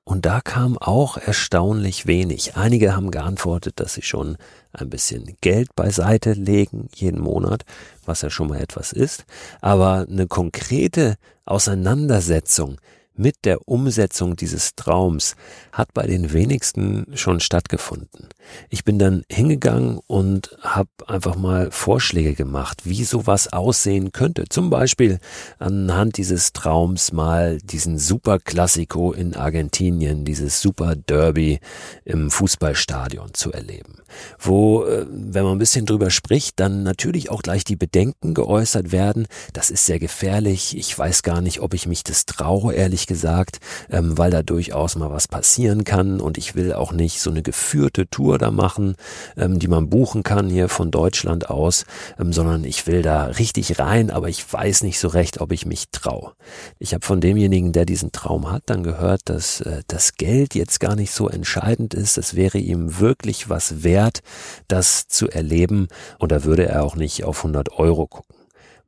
Und 0.08 0.24
da 0.24 0.40
kam 0.40 0.78
auch 0.78 1.18
erstaunlich 1.18 2.06
wenig. 2.06 2.56
Einige 2.56 2.96
haben 2.96 3.10
geantwortet, 3.10 3.74
dass 3.76 3.92
sie 3.92 4.00
schon 4.00 4.38
ein 4.72 4.88
bisschen 4.88 5.36
Geld 5.42 5.76
beiseite 5.76 6.32
legen 6.32 6.88
jeden 6.94 7.20
Monat, 7.20 7.66
was 8.06 8.22
ja 8.22 8.30
schon 8.30 8.48
mal 8.48 8.58
etwas 8.58 8.94
ist. 8.94 9.26
Aber 9.60 10.06
eine 10.08 10.26
konkrete 10.26 11.16
Auseinandersetzung 11.44 12.78
mit 13.18 13.44
der 13.44 13.68
Umsetzung 13.68 14.36
dieses 14.36 14.74
Traums 14.74 15.36
hat 15.72 15.92
bei 15.94 16.06
den 16.06 16.32
wenigsten 16.32 17.06
schon 17.14 17.40
stattgefunden. 17.40 18.28
Ich 18.70 18.84
bin 18.84 18.98
dann 18.98 19.22
hingegangen 19.30 20.00
und 20.06 20.56
habe 20.62 20.88
einfach 21.06 21.36
mal 21.36 21.70
Vorschläge 21.70 22.34
gemacht, 22.34 22.82
wie 22.84 23.04
sowas 23.04 23.52
aussehen 23.52 24.12
könnte. 24.12 24.44
Zum 24.48 24.70
Beispiel 24.70 25.18
anhand 25.58 26.16
dieses 26.16 26.52
Traums 26.52 27.12
mal 27.12 27.58
diesen 27.58 27.98
Super 27.98 28.38
Classico 28.38 29.12
in 29.12 29.34
Argentinien, 29.34 30.24
dieses 30.24 30.60
Super 30.60 30.96
Derby 30.96 31.60
im 32.04 32.30
Fußballstadion 32.30 33.34
zu 33.34 33.52
erleben. 33.52 33.98
Wo, 34.38 34.84
äh, 34.84 35.06
wenn 35.08 35.44
man 35.44 35.52
ein 35.52 35.58
bisschen 35.58 35.86
drüber 35.86 36.10
spricht, 36.10 36.58
dann 36.60 36.82
natürlich 36.82 37.30
auch 37.30 37.42
gleich 37.42 37.64
die 37.64 37.76
Bedenken 37.76 38.34
geäußert 38.34 38.92
werden. 38.92 39.26
Das 39.52 39.70
ist 39.70 39.86
sehr 39.86 39.98
gefährlich. 39.98 40.76
Ich 40.76 40.96
weiß 40.98 41.22
gar 41.22 41.40
nicht, 41.40 41.60
ob 41.60 41.74
ich 41.74 41.86
mich 41.86 42.04
das 42.04 42.24
traue, 42.26 42.74
ehrlich 42.74 43.06
gesagt, 43.08 43.58
ähm, 43.90 44.16
weil 44.16 44.30
da 44.30 44.44
durchaus 44.44 44.94
mal 44.94 45.10
was 45.10 45.26
passieren 45.26 45.82
kann 45.82 46.20
und 46.20 46.38
ich 46.38 46.54
will 46.54 46.72
auch 46.72 46.92
nicht 46.92 47.20
so 47.20 47.30
eine 47.30 47.42
geführte 47.42 48.08
Tour 48.08 48.38
da 48.38 48.52
machen, 48.52 48.94
ähm, 49.36 49.58
die 49.58 49.66
man 49.66 49.90
buchen 49.90 50.22
kann 50.22 50.48
hier 50.48 50.68
von 50.68 50.92
Deutschland 50.92 51.50
aus, 51.50 51.84
ähm, 52.20 52.32
sondern 52.32 52.62
ich 52.62 52.86
will 52.86 53.02
da 53.02 53.24
richtig 53.24 53.80
rein, 53.80 54.12
aber 54.12 54.28
ich 54.28 54.50
weiß 54.52 54.84
nicht 54.84 55.00
so 55.00 55.08
recht, 55.08 55.40
ob 55.40 55.50
ich 55.50 55.66
mich 55.66 55.90
traue. 55.90 56.32
Ich 56.78 56.94
habe 56.94 57.04
von 57.04 57.20
demjenigen, 57.20 57.72
der 57.72 57.84
diesen 57.84 58.12
Traum 58.12 58.50
hat, 58.50 58.62
dann 58.66 58.84
gehört, 58.84 59.22
dass 59.24 59.60
äh, 59.62 59.82
das 59.88 60.14
Geld 60.14 60.54
jetzt 60.54 60.78
gar 60.78 60.94
nicht 60.94 61.10
so 61.10 61.28
entscheidend 61.28 61.94
ist. 61.94 62.18
Es 62.18 62.36
wäre 62.36 62.58
ihm 62.58 63.00
wirklich 63.00 63.48
was 63.48 63.82
wert, 63.82 64.20
das 64.68 65.08
zu 65.08 65.28
erleben 65.28 65.88
und 66.18 66.30
da 66.30 66.44
würde 66.44 66.68
er 66.68 66.84
auch 66.84 66.94
nicht 66.94 67.24
auf 67.24 67.38
100 67.38 67.72
Euro 67.72 68.06
gucken. 68.06 68.37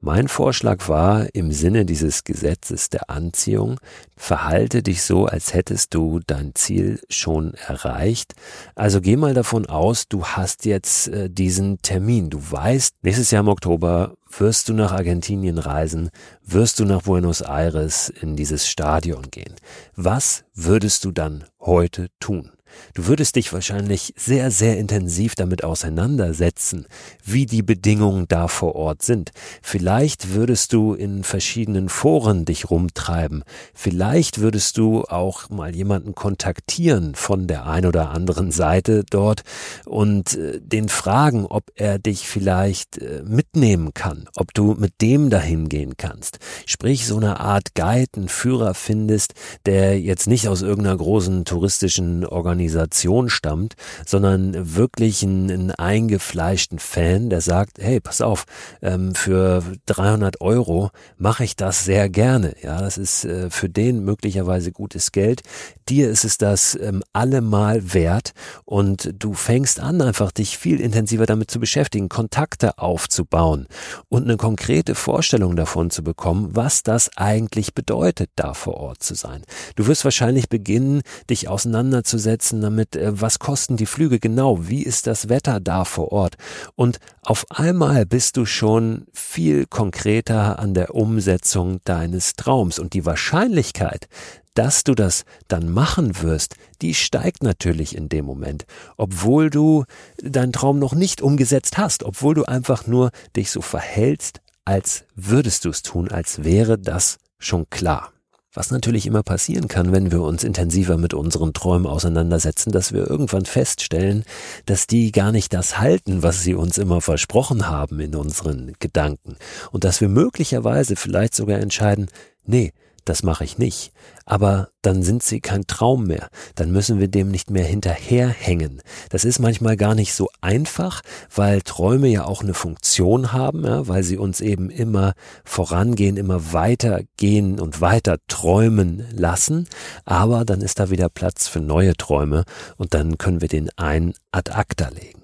Mein 0.02 0.28
Vorschlag 0.28 0.88
war 0.88 1.26
im 1.34 1.52
Sinne 1.52 1.84
dieses 1.84 2.24
Gesetzes 2.24 2.88
der 2.88 3.10
Anziehung, 3.10 3.78
verhalte 4.16 4.82
dich 4.82 5.02
so, 5.02 5.26
als 5.26 5.52
hättest 5.52 5.92
du 5.92 6.20
dein 6.26 6.54
Ziel 6.54 7.00
schon 7.10 7.52
erreicht. 7.52 8.34
Also 8.74 9.02
geh 9.02 9.16
mal 9.16 9.34
davon 9.34 9.66
aus, 9.66 10.08
du 10.08 10.24
hast 10.24 10.64
jetzt 10.64 11.08
äh, 11.08 11.28
diesen 11.28 11.82
Termin. 11.82 12.30
Du 12.30 12.40
weißt, 12.50 12.94
nächstes 13.02 13.30
Jahr 13.30 13.42
im 13.42 13.48
Oktober 13.48 14.14
wirst 14.38 14.70
du 14.70 14.72
nach 14.72 14.92
Argentinien 14.92 15.58
reisen, 15.58 16.08
wirst 16.46 16.80
du 16.80 16.86
nach 16.86 17.02
Buenos 17.02 17.42
Aires 17.42 18.08
in 18.08 18.36
dieses 18.36 18.66
Stadion 18.66 19.30
gehen. 19.30 19.54
Was 19.96 20.44
würdest 20.54 21.04
du 21.04 21.12
dann 21.12 21.44
heute 21.60 22.06
tun? 22.20 22.52
Du 22.94 23.06
würdest 23.06 23.36
dich 23.36 23.52
wahrscheinlich 23.52 24.12
sehr, 24.16 24.50
sehr 24.50 24.76
intensiv 24.76 25.34
damit 25.34 25.64
auseinandersetzen, 25.64 26.86
wie 27.24 27.46
die 27.46 27.62
Bedingungen 27.62 28.26
da 28.28 28.48
vor 28.48 28.74
Ort 28.74 29.02
sind. 29.02 29.30
Vielleicht 29.62 30.34
würdest 30.34 30.72
du 30.72 30.94
in 30.94 31.22
verschiedenen 31.24 31.88
Foren 31.88 32.44
dich 32.44 32.70
rumtreiben. 32.70 33.44
Vielleicht 33.74 34.40
würdest 34.40 34.76
du 34.76 35.04
auch 35.04 35.48
mal 35.50 35.74
jemanden 35.74 36.14
kontaktieren 36.14 37.14
von 37.14 37.46
der 37.46 37.66
ein 37.66 37.86
oder 37.86 38.10
anderen 38.10 38.50
Seite 38.50 39.04
dort 39.08 39.42
und 39.86 40.36
äh, 40.36 40.60
den 40.60 40.88
fragen, 40.88 41.46
ob 41.46 41.64
er 41.76 41.98
dich 41.98 42.26
vielleicht 42.26 42.98
äh, 42.98 43.22
mitnehmen 43.24 43.94
kann, 43.94 44.28
ob 44.36 44.52
du 44.52 44.74
mit 44.74 45.00
dem 45.00 45.30
dahin 45.30 45.68
gehen 45.68 45.96
kannst. 45.96 46.38
Sprich, 46.66 47.06
so 47.06 47.16
eine 47.16 47.40
Art 47.40 47.74
Guide, 47.74 48.10
einen 48.16 48.28
Führer 48.28 48.74
findest, 48.74 49.34
der 49.66 50.00
jetzt 50.00 50.26
nicht 50.26 50.48
aus 50.48 50.62
irgendeiner 50.62 50.96
großen 50.96 51.44
touristischen 51.44 52.26
Organisation 52.26 52.59
Organisation 52.60 53.30
stammt, 53.30 53.74
sondern 54.06 54.76
wirklich 54.76 55.22
einen, 55.22 55.50
einen 55.50 55.70
eingefleischten 55.70 56.78
Fan, 56.78 57.30
der 57.30 57.40
sagt, 57.40 57.78
hey, 57.80 58.00
pass 58.00 58.20
auf, 58.20 58.44
ähm, 58.82 59.14
für 59.14 59.62
300 59.86 60.40
Euro 60.40 60.90
mache 61.16 61.44
ich 61.44 61.56
das 61.56 61.84
sehr 61.84 62.08
gerne. 62.10 62.54
Ja, 62.62 62.80
das 62.80 62.98
ist 62.98 63.24
äh, 63.24 63.48
für 63.50 63.68
den 63.68 64.04
möglicherweise 64.04 64.72
gutes 64.72 65.12
Geld. 65.12 65.42
Dir 65.88 66.10
ist 66.10 66.24
es 66.24 66.38
das 66.38 66.78
ähm, 66.80 67.02
allemal 67.12 67.94
wert 67.94 68.32
und 68.64 69.10
du 69.18 69.32
fängst 69.32 69.80
an, 69.80 70.02
einfach 70.02 70.30
dich 70.30 70.58
viel 70.58 70.80
intensiver 70.80 71.26
damit 71.26 71.50
zu 71.50 71.60
beschäftigen, 71.60 72.08
Kontakte 72.08 72.78
aufzubauen 72.78 73.66
und 74.08 74.24
eine 74.24 74.36
konkrete 74.36 74.94
Vorstellung 74.94 75.56
davon 75.56 75.90
zu 75.90 76.04
bekommen, 76.04 76.50
was 76.52 76.82
das 76.82 77.10
eigentlich 77.16 77.74
bedeutet, 77.74 78.30
da 78.36 78.54
vor 78.54 78.74
Ort 78.74 79.02
zu 79.02 79.14
sein. 79.14 79.42
Du 79.76 79.86
wirst 79.86 80.04
wahrscheinlich 80.04 80.48
beginnen, 80.48 81.02
dich 81.28 81.48
auseinanderzusetzen 81.48 82.49
setzen 82.50 82.60
damit, 82.60 82.96
äh, 82.96 83.20
was 83.20 83.38
kosten 83.38 83.76
die 83.76 83.86
Flüge 83.86 84.18
genau, 84.18 84.68
wie 84.68 84.82
ist 84.82 85.06
das 85.06 85.28
Wetter 85.28 85.60
da 85.60 85.84
vor 85.84 86.12
Ort. 86.12 86.36
Und 86.74 86.98
auf 87.22 87.46
einmal 87.50 88.06
bist 88.06 88.36
du 88.36 88.44
schon 88.44 89.06
viel 89.12 89.66
konkreter 89.66 90.58
an 90.58 90.74
der 90.74 90.94
Umsetzung 90.94 91.80
deines 91.84 92.34
Traums. 92.34 92.78
Und 92.78 92.92
die 92.92 93.06
Wahrscheinlichkeit, 93.06 94.08
dass 94.54 94.82
du 94.82 94.94
das 94.94 95.24
dann 95.46 95.70
machen 95.70 96.22
wirst, 96.22 96.56
die 96.82 96.94
steigt 96.94 97.42
natürlich 97.42 97.96
in 97.96 98.08
dem 98.08 98.24
Moment, 98.24 98.66
obwohl 98.96 99.48
du 99.48 99.84
deinen 100.20 100.52
Traum 100.52 100.78
noch 100.80 100.94
nicht 100.94 101.22
umgesetzt 101.22 101.78
hast, 101.78 102.02
obwohl 102.02 102.34
du 102.34 102.44
einfach 102.44 102.86
nur 102.86 103.10
dich 103.36 103.50
so 103.50 103.62
verhältst, 103.62 104.40
als 104.64 105.04
würdest 105.14 105.64
du 105.64 105.70
es 105.70 105.82
tun, 105.82 106.10
als 106.10 106.42
wäre 106.42 106.78
das 106.78 107.18
schon 107.38 107.70
klar. 107.70 108.12
Was 108.52 108.72
natürlich 108.72 109.06
immer 109.06 109.22
passieren 109.22 109.68
kann, 109.68 109.92
wenn 109.92 110.10
wir 110.10 110.22
uns 110.22 110.42
intensiver 110.42 110.96
mit 110.96 111.14
unseren 111.14 111.52
Träumen 111.52 111.86
auseinandersetzen, 111.86 112.72
dass 112.72 112.92
wir 112.92 113.08
irgendwann 113.08 113.44
feststellen, 113.44 114.24
dass 114.66 114.88
die 114.88 115.12
gar 115.12 115.30
nicht 115.30 115.52
das 115.52 115.78
halten, 115.78 116.24
was 116.24 116.42
sie 116.42 116.54
uns 116.54 116.76
immer 116.76 117.00
versprochen 117.00 117.68
haben 117.68 118.00
in 118.00 118.16
unseren 118.16 118.72
Gedanken. 118.80 119.36
Und 119.70 119.84
dass 119.84 120.00
wir 120.00 120.08
möglicherweise 120.08 120.96
vielleicht 120.96 121.36
sogar 121.36 121.60
entscheiden, 121.60 122.08
nee, 122.44 122.72
das 123.04 123.22
mache 123.22 123.44
ich 123.44 123.58
nicht. 123.58 123.92
Aber 124.24 124.68
dann 124.82 125.02
sind 125.02 125.22
sie 125.22 125.40
kein 125.40 125.66
Traum 125.66 126.06
mehr. 126.06 126.28
Dann 126.54 126.70
müssen 126.70 127.00
wir 127.00 127.08
dem 127.08 127.30
nicht 127.30 127.50
mehr 127.50 127.64
hinterherhängen. 127.64 128.82
Das 129.10 129.24
ist 129.24 129.38
manchmal 129.38 129.76
gar 129.76 129.94
nicht 129.94 130.14
so 130.14 130.28
einfach, 130.40 131.02
weil 131.34 131.62
Träume 131.62 132.08
ja 132.08 132.24
auch 132.24 132.42
eine 132.42 132.54
Funktion 132.54 133.32
haben, 133.32 133.64
ja, 133.64 133.88
weil 133.88 134.02
sie 134.02 134.16
uns 134.16 134.40
eben 134.40 134.70
immer 134.70 135.14
vorangehen, 135.44 136.16
immer 136.16 136.52
weitergehen 136.52 137.58
und 137.60 137.80
weiter 137.80 138.18
träumen 138.28 139.04
lassen. 139.12 139.68
Aber 140.04 140.44
dann 140.44 140.60
ist 140.60 140.78
da 140.78 140.90
wieder 140.90 141.08
Platz 141.08 141.48
für 141.48 141.60
neue 141.60 141.94
Träume 141.96 142.44
und 142.76 142.94
dann 142.94 143.18
können 143.18 143.40
wir 143.40 143.48
den 143.48 143.70
ein 143.76 144.14
ad 144.32 144.52
acta 144.52 144.88
legen. 144.88 145.19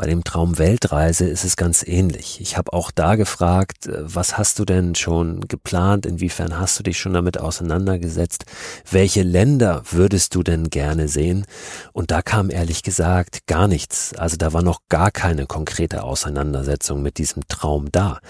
Bei 0.00 0.06
dem 0.06 0.24
Traum 0.24 0.56
Weltreise 0.56 1.26
ist 1.26 1.44
es 1.44 1.56
ganz 1.56 1.86
ähnlich. 1.86 2.40
Ich 2.40 2.56
habe 2.56 2.72
auch 2.72 2.90
da 2.90 3.16
gefragt, 3.16 3.86
äh, 3.86 3.98
was 3.98 4.38
hast 4.38 4.58
du 4.58 4.64
denn 4.64 4.94
schon 4.94 5.42
geplant? 5.42 6.06
Inwiefern 6.06 6.58
hast 6.58 6.78
du 6.78 6.82
dich 6.82 6.98
schon 6.98 7.12
damit 7.12 7.38
auseinandergesetzt? 7.38 8.46
Welche 8.90 9.22
Länder 9.22 9.82
würdest 9.90 10.34
du 10.34 10.42
denn 10.42 10.70
gerne 10.70 11.06
sehen? 11.06 11.44
Und 11.92 12.12
da 12.12 12.22
kam 12.22 12.48
ehrlich 12.48 12.82
gesagt 12.82 13.46
gar 13.46 13.68
nichts. 13.68 14.14
Also 14.16 14.38
da 14.38 14.54
war 14.54 14.62
noch 14.62 14.80
gar 14.88 15.10
keine 15.10 15.44
konkrete 15.44 16.02
Auseinandersetzung 16.02 17.02
mit 17.02 17.18
diesem 17.18 17.46
Traum 17.48 17.92
da. 17.92 18.20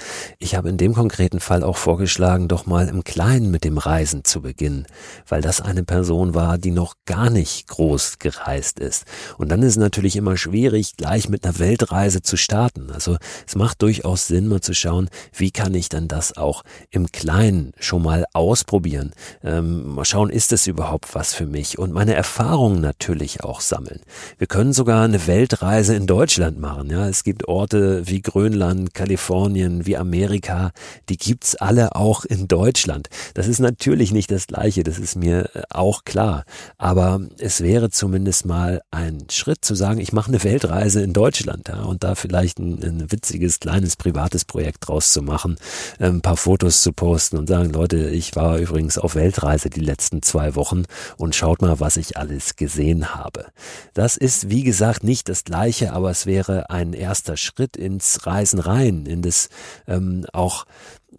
Ich 0.41 0.57
habe 0.57 0.71
in 0.71 0.77
dem 0.77 0.93
konkreten 0.93 1.39
Fall 1.39 1.63
auch 1.63 1.77
vorgeschlagen, 1.77 2.49
doch 2.49 2.67
mal 2.67 2.89
im 2.89 3.05
Kleinen 3.05 3.53
mit 3.53 3.63
dem 3.63 3.79
Reisen 3.79 4.25
zu 4.25 4.43
beginnen, 4.43 4.87
weil 5.29 5.41
das 5.41 5.61
eine 5.61 5.85
Person 5.85 6.35
war, 6.35 6.59
die 6.59 6.73
noch 6.73 6.95
gar 7.07 7.31
nicht 7.31 7.69
groß 7.69 8.19
gereist 8.19 8.81
ist. 8.81 9.05
Und 9.39 9.51
dann 9.53 9.63
ist 9.63 9.75
es 9.75 9.77
natürlich 9.77 10.17
immer 10.17 10.37
schwierig, 10.37 10.97
gleich 10.97 11.29
mit 11.29 11.45
einer 11.45 11.60
Weltreise 11.61 12.23
zu 12.23 12.37
starten. 12.37 12.91
Also 12.91 13.17
es 13.47 13.55
macht 13.55 13.83
durchaus 13.83 14.27
Sinn, 14.27 14.49
mal 14.49 14.61
zu 14.61 14.75
schauen, 14.75 15.09
wie 15.33 15.53
kann 15.53 15.75
ich 15.75 15.89
dann 15.89 16.09
das 16.09 16.37
auch 16.37 16.65
im 16.91 17.13
Kleinen 17.13 17.73
schon 17.79 18.03
mal 18.03 18.27
ausprobieren. 18.33 19.13
Ähm, 19.45 19.95
mal 19.95 20.05
schauen, 20.05 20.31
ist 20.31 20.53
es 20.53 20.67
überhaupt 20.67 21.15
was 21.15 21.35
für 21.35 21.47
mich 21.47 21.79
und 21.79 21.93
meine 21.93 22.15
Erfahrungen 22.15 22.81
natürlich 22.81 23.45
auch 23.45 23.61
sammeln. 23.61 24.01
Wir 24.39 24.47
können 24.47 24.73
sogar 24.73 25.05
eine 25.05 25.27
Weltreise 25.27 25.95
in 25.95 26.07
Deutschland 26.07 26.59
machen. 26.59 26.91
Ja, 26.91 27.09
es 27.09 27.23
gibt 27.23 27.47
Orte 27.47 28.07
wie 28.07 28.23
Grönland, 28.23 28.95
Kalifornien, 28.95 29.87
wie 29.87 29.97
Amerika, 29.97 30.73
die 31.09 31.17
gibt's 31.17 31.57
alle 31.57 31.95
auch 31.95 32.25
in 32.25 32.49
Deutschland. 32.49 33.09
Das 33.35 33.47
ist 33.47 33.61
natürlich 33.61 34.13
nicht 34.13 34.31
das 34.31 34.47
Gleiche, 34.47 34.83
das 34.83 34.99
ist 34.99 35.17
mir 35.17 35.51
äh, 35.55 35.63
auch 35.71 36.05
klar. 36.05 36.45
Aber 36.79 37.21
es 37.39 37.61
wäre 37.61 37.91
zumindest 37.91 38.47
mal 38.47 38.81
ein 38.91 39.27
Schritt 39.31 39.65
zu 39.65 39.75
sagen, 39.75 40.01
ich 40.01 40.13
mache 40.13 40.29
eine 40.29 40.43
Weltreise 40.43 41.03
in 41.03 41.13
Deutschland 41.13 41.40
Deutschland 41.41 41.69
ja, 41.69 41.83
und 41.83 42.05
da 42.05 42.15
vielleicht 42.15 42.59
ein, 42.59 42.83
ein 42.83 43.13
witziges, 43.13 43.61
kleines, 43.61 43.97
privates 43.97 44.45
Projekt 44.45 44.89
draus 44.89 45.13
zu 45.13 45.23
machen, 45.23 45.57
ein 45.99 46.21
paar 46.21 46.37
Fotos 46.37 46.83
zu 46.83 46.93
posten 46.93 47.39
und 47.39 47.49
sagen, 47.49 47.71
Leute, 47.71 48.11
ich 48.11 48.37
war 48.37 48.59
übrigens 48.59 48.99
auf 48.99 49.15
Weltreise 49.15 49.71
die 49.71 49.81
letzten 49.81 50.23
zwei 50.23 50.55
Wochen 50.55 50.85
und 51.17 51.35
schaut 51.35 51.63
mal, 51.63 51.81
was 51.81 51.97
ich 51.97 52.17
alles 52.17 52.57
gesehen 52.57 53.15
habe. 53.15 53.47
Das 53.95 54.17
ist, 54.17 54.51
wie 54.51 54.63
gesagt, 54.63 55.05
nicht 55.05 55.29
das 55.29 55.45
gleiche, 55.45 55.93
aber 55.93 56.11
es 56.11 56.27
wäre 56.27 56.71
ein 56.71 56.93
erster 56.93 57.37
Schritt 57.37 57.77
ins 57.77 58.27
Reisen 58.27 58.59
rein, 58.59 59.07
in 59.07 59.23
das 59.23 59.49
ähm, 59.87 60.27
auch 60.33 60.67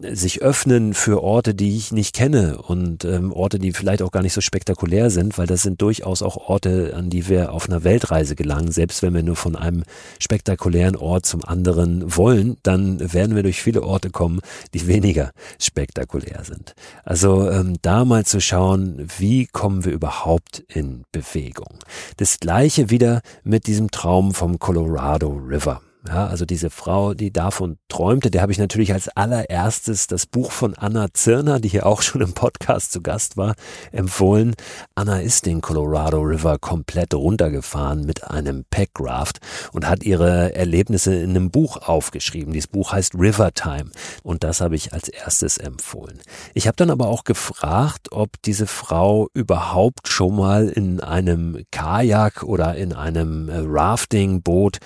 sich 0.00 0.42
öffnen 0.42 0.94
für 0.94 1.22
Orte, 1.22 1.54
die 1.54 1.76
ich 1.76 1.92
nicht 1.92 2.14
kenne 2.14 2.58
und 2.58 3.04
ähm, 3.04 3.32
Orte, 3.32 3.58
die 3.58 3.72
vielleicht 3.72 4.02
auch 4.02 4.10
gar 4.10 4.22
nicht 4.22 4.32
so 4.32 4.40
spektakulär 4.40 5.10
sind, 5.10 5.38
weil 5.38 5.46
das 5.46 5.62
sind 5.62 5.80
durchaus 5.82 6.22
auch 6.22 6.36
Orte, 6.36 6.94
an 6.96 7.10
die 7.10 7.28
wir 7.28 7.52
auf 7.52 7.68
einer 7.68 7.84
Weltreise 7.84 8.34
gelangen. 8.34 8.72
Selbst 8.72 9.02
wenn 9.02 9.14
wir 9.14 9.22
nur 9.22 9.36
von 9.36 9.54
einem 9.54 9.84
spektakulären 10.18 10.96
Ort 10.96 11.26
zum 11.26 11.44
anderen 11.44 12.16
wollen, 12.16 12.56
dann 12.62 13.12
werden 13.12 13.36
wir 13.36 13.42
durch 13.42 13.62
viele 13.62 13.82
Orte 13.82 14.10
kommen, 14.10 14.40
die 14.74 14.86
weniger 14.86 15.30
spektakulär 15.58 16.44
sind. 16.44 16.74
Also 17.04 17.50
ähm, 17.50 17.76
da 17.82 18.04
mal 18.04 18.24
zu 18.24 18.40
schauen, 18.40 19.06
wie 19.18 19.46
kommen 19.46 19.84
wir 19.84 19.92
überhaupt 19.92 20.64
in 20.68 21.04
Bewegung. 21.12 21.78
Das 22.16 22.40
gleiche 22.40 22.90
wieder 22.90 23.20
mit 23.44 23.66
diesem 23.66 23.90
Traum 23.90 24.32
vom 24.32 24.58
Colorado 24.58 25.28
River. 25.28 25.82
Ja, 26.08 26.26
also 26.26 26.44
diese 26.44 26.68
Frau, 26.70 27.14
die 27.14 27.32
davon 27.32 27.78
träumte, 27.88 28.32
der 28.32 28.42
habe 28.42 28.50
ich 28.50 28.58
natürlich 28.58 28.92
als 28.92 29.08
allererstes 29.08 30.08
das 30.08 30.26
Buch 30.26 30.50
von 30.50 30.74
Anna 30.74 31.14
Zirner, 31.14 31.60
die 31.60 31.68
hier 31.68 31.86
auch 31.86 32.02
schon 32.02 32.20
im 32.22 32.32
Podcast 32.32 32.90
zu 32.90 33.02
Gast 33.02 33.36
war, 33.36 33.54
empfohlen. 33.92 34.56
Anna 34.96 35.20
ist 35.20 35.46
den 35.46 35.60
Colorado 35.60 36.18
River 36.18 36.58
komplett 36.58 37.14
runtergefahren 37.14 38.04
mit 38.04 38.24
einem 38.28 38.64
Packraft 38.68 39.38
und 39.72 39.88
hat 39.88 40.02
ihre 40.02 40.56
Erlebnisse 40.56 41.14
in 41.14 41.30
einem 41.30 41.52
Buch 41.52 41.76
aufgeschrieben. 41.76 42.52
Dieses 42.52 42.66
Buch 42.66 42.92
heißt 42.92 43.14
River 43.14 43.52
Time 43.52 43.92
und 44.24 44.42
das 44.42 44.60
habe 44.60 44.74
ich 44.74 44.92
als 44.92 45.08
erstes 45.08 45.56
empfohlen. 45.56 46.18
Ich 46.52 46.66
habe 46.66 46.76
dann 46.76 46.90
aber 46.90 47.06
auch 47.06 47.22
gefragt, 47.22 48.10
ob 48.10 48.42
diese 48.42 48.66
Frau 48.66 49.28
überhaupt 49.34 50.08
schon 50.08 50.34
mal 50.34 50.68
in 50.68 51.00
einem 51.00 51.62
Kajak 51.70 52.42
oder 52.42 52.74
in 52.74 52.92
einem 52.92 53.48
äh, 53.48 53.62
Rafting-Boot 53.64 54.78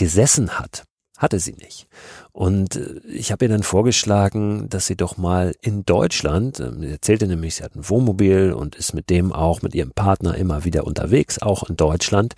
gesessen 0.00 0.58
hat. 0.58 0.84
Hatte 1.18 1.38
sie 1.38 1.52
nicht. 1.52 1.86
Und 2.32 2.76
äh, 2.76 3.00
ich 3.06 3.30
habe 3.30 3.44
ihr 3.44 3.50
dann 3.50 3.62
vorgeschlagen, 3.62 4.70
dass 4.70 4.86
sie 4.86 4.96
doch 4.96 5.18
mal 5.18 5.54
in 5.60 5.84
Deutschland, 5.84 6.58
ähm, 6.58 6.80
sie 6.80 6.90
erzählte 6.90 7.26
nämlich, 7.26 7.56
sie 7.56 7.64
hat 7.64 7.76
ein 7.76 7.86
Wohnmobil 7.86 8.54
und 8.54 8.74
ist 8.74 8.94
mit 8.94 9.10
dem 9.10 9.30
auch, 9.30 9.60
mit 9.60 9.74
ihrem 9.74 9.92
Partner 9.92 10.34
immer 10.36 10.64
wieder 10.64 10.86
unterwegs, 10.86 11.42
auch 11.42 11.68
in 11.68 11.76
Deutschland, 11.76 12.32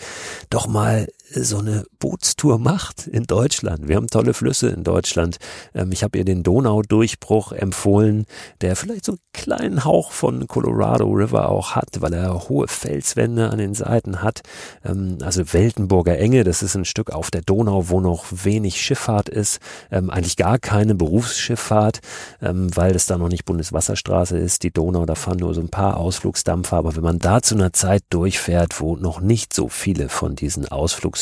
doch 0.51 0.67
mal 0.67 1.07
so 1.35 1.59
eine 1.59 1.85
Bootstour 1.99 2.59
macht 2.59 3.07
in 3.07 3.25
Deutschland. 3.25 3.89
Wir 3.89 3.97
haben 3.97 4.09
tolle 4.09 4.35
Flüsse 4.35 4.69
in 4.69 4.85
Deutschland. 4.85 5.39
Ähm, 5.75 5.93
ich 5.93 6.03
habe 6.03 6.19
ihr 6.19 6.25
den 6.25 6.43
Donaudurchbruch 6.43 7.53
empfohlen, 7.53 8.27
der 8.61 8.77
vielleicht 8.77 9.05
so 9.05 9.13
einen 9.13 9.21
kleinen 9.33 9.85
Hauch 9.85 10.13
von 10.13 10.47
Colorado 10.47 11.07
River 11.11 11.49
auch 11.49 11.73
hat, 11.73 12.01
weil 12.01 12.13
er 12.13 12.49
hohe 12.49 12.69
Felswände 12.69 13.51
an 13.51 13.59
den 13.59 13.75
Seiten 13.75 14.23
hat. 14.23 14.43
Ähm, 14.85 15.19
also 15.23 15.53
Weltenburger 15.53 16.19
Enge, 16.19 16.45
das 16.45 16.63
ist 16.63 16.77
ein 16.77 16.85
Stück 16.85 17.11
auf 17.11 17.31
der 17.31 17.43
Donau, 17.43 17.89
wo 17.89 18.01
noch 18.01 18.27
wenig 18.31 18.81
Schifffahrt 18.81 19.29
ist 19.29 19.61
ähm, 19.91 20.11
eigentlich 20.11 20.37
gar 20.37 20.59
keine 20.59 20.95
Berufsschifffahrt, 20.95 22.01
weil 22.41 22.95
es 22.95 23.07
da 23.07 23.19
noch 23.19 23.29
nicht 23.29 23.45
Bundeswasserstraße 23.45 24.37
ist. 24.39 24.63
Die 24.63 24.73
Donau, 24.73 25.07
da 25.07 25.15
fahren 25.15 25.39
nur 25.39 25.55
so 25.55 25.61
ein 25.61 25.69
paar 25.69 25.97
Ausflugsdampfer. 25.97 26.77
Aber 26.77 26.97
wenn 26.97 27.03
man 27.03 27.19
da 27.19 27.41
zu 27.43 27.55
einer 27.55 27.73
Zeit 27.73 28.03
durchfährt, 28.11 28.81
wo 28.81 28.97
noch 28.97 29.21
nicht 29.21 29.55
so 29.55 29.69
viele 29.69 30.09
von 30.09 30.35
diesen 30.35 30.69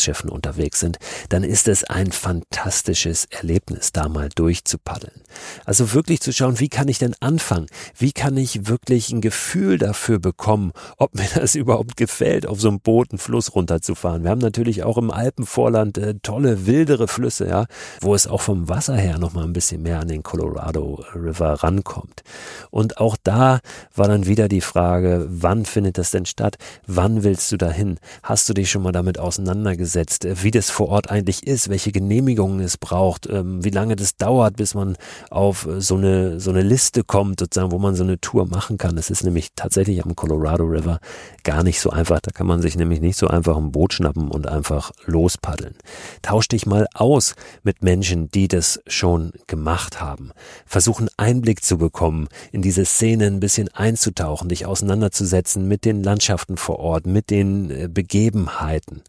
Ausflugsschiffen 0.00 0.30
unterwegs 0.30 0.80
sind, 0.80 0.98
dann 1.28 1.44
ist 1.44 1.68
es 1.68 1.84
ein 1.84 2.10
fantastisches 2.12 3.26
Erlebnis, 3.26 3.92
da 3.92 4.08
mal 4.08 4.28
durchzupaddeln. 4.34 5.20
Also 5.64 5.92
wirklich 5.92 6.20
zu 6.20 6.32
schauen, 6.32 6.58
wie 6.58 6.68
kann 6.68 6.88
ich 6.88 6.98
denn 6.98 7.14
anfangen? 7.20 7.66
Wie 7.96 8.12
kann 8.12 8.36
ich 8.36 8.66
wirklich 8.66 9.10
ein 9.10 9.20
Gefühl 9.20 9.78
dafür 9.78 10.18
bekommen, 10.18 10.72
ob 10.96 11.14
mir 11.14 11.28
das 11.34 11.54
überhaupt 11.54 11.96
gefällt, 11.96 12.46
auf 12.46 12.60
so 12.60 12.68
einem 12.68 12.80
Boot 12.80 13.12
einen 13.12 13.18
Fluss 13.18 13.54
runterzufahren? 13.54 14.24
Wir 14.24 14.30
haben 14.30 14.40
natürlich 14.40 14.82
auch 14.82 14.96
im 14.96 15.10
Alpenvorland 15.10 15.98
äh, 15.98 16.14
tolle, 16.22 16.66
wildere 16.66 17.08
Flüsse, 17.08 17.46
ja, 17.48 17.66
wo 18.00 18.14
es 18.14 18.26
auch 18.26 18.40
vom 18.40 18.68
Wasser 18.68 18.96
her 18.96 19.18
noch 19.18 19.34
mal 19.34 19.44
ein 19.44 19.52
bisschen 19.52 19.82
mehr 19.82 20.00
an 20.00 20.08
den 20.08 20.22
Colorado 20.22 21.04
River 21.14 21.62
rankommt. 21.62 22.22
Und 22.70 22.98
auch 22.98 23.16
da 23.22 23.60
war 23.94 24.08
dann 24.08 24.26
wieder 24.26 24.48
die 24.48 24.60
Frage, 24.60 25.26
wann 25.28 25.64
findet 25.66 25.98
das 25.98 26.10
denn 26.10 26.26
statt? 26.26 26.56
Wann 26.86 27.22
willst 27.22 27.52
du 27.52 27.56
dahin? 27.56 27.98
Hast 28.22 28.48
du 28.48 28.54
dich 28.54 28.70
schon 28.70 28.82
mal 28.82 28.92
damit 28.92 29.18
auseinandergesetzt, 29.18 29.89
wie 29.94 30.50
das 30.50 30.70
vor 30.70 30.88
Ort 30.88 31.10
eigentlich 31.10 31.46
ist, 31.46 31.68
welche 31.68 31.92
Genehmigungen 31.92 32.60
es 32.60 32.76
braucht, 32.76 33.28
ähm, 33.28 33.64
wie 33.64 33.70
lange 33.70 33.96
das 33.96 34.16
dauert, 34.16 34.56
bis 34.56 34.74
man 34.74 34.96
auf 35.30 35.68
so 35.78 35.96
eine, 35.96 36.40
so 36.40 36.50
eine 36.50 36.62
Liste 36.62 37.04
kommt, 37.04 37.40
sozusagen, 37.40 37.72
wo 37.72 37.78
man 37.78 37.94
so 37.94 38.04
eine 38.04 38.20
Tour 38.20 38.46
machen 38.46 38.78
kann. 38.78 38.96
Es 38.98 39.10
ist 39.10 39.24
nämlich 39.24 39.50
tatsächlich 39.54 40.04
am 40.04 40.16
Colorado 40.16 40.64
River 40.64 41.00
gar 41.44 41.62
nicht 41.62 41.80
so 41.80 41.90
einfach. 41.90 42.20
Da 42.20 42.30
kann 42.30 42.46
man 42.46 42.62
sich 42.62 42.76
nämlich 42.76 43.00
nicht 43.00 43.16
so 43.16 43.28
einfach 43.28 43.56
ein 43.56 43.72
Boot 43.72 43.94
schnappen 43.94 44.30
und 44.30 44.46
einfach 44.46 44.92
lospaddeln. 45.06 45.74
Tausch 46.22 46.48
dich 46.48 46.66
mal 46.66 46.86
aus 46.94 47.34
mit 47.62 47.82
Menschen, 47.82 48.30
die 48.30 48.48
das 48.48 48.80
schon 48.86 49.32
gemacht 49.46 50.00
haben. 50.00 50.32
Versuchen 50.66 51.08
Einblick 51.16 51.64
zu 51.64 51.78
bekommen, 51.78 52.28
in 52.52 52.62
diese 52.62 52.84
Szene 52.84 53.26
ein 53.26 53.40
bisschen 53.40 53.68
einzutauchen, 53.68 54.48
dich 54.48 54.66
auseinanderzusetzen 54.66 55.66
mit 55.68 55.84
den 55.84 56.02
Landschaften 56.02 56.56
vor 56.56 56.78
Ort, 56.78 57.06
mit 57.06 57.30
den 57.30 57.70
äh, 57.70 57.88
Begebenheiten. 57.88 59.02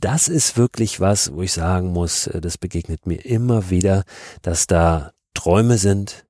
Das 0.00 0.28
ist 0.28 0.56
wirklich 0.56 1.00
was, 1.00 1.32
wo 1.32 1.42
ich 1.42 1.52
sagen 1.52 1.92
muss, 1.92 2.26
äh, 2.26 2.40
das 2.40 2.58
begegnet 2.58 3.06
mir 3.06 3.24
immer 3.24 3.70
wieder, 3.70 4.04
dass 4.42 4.66
da 4.66 5.12
Träume 5.34 5.78
sind, 5.78 6.26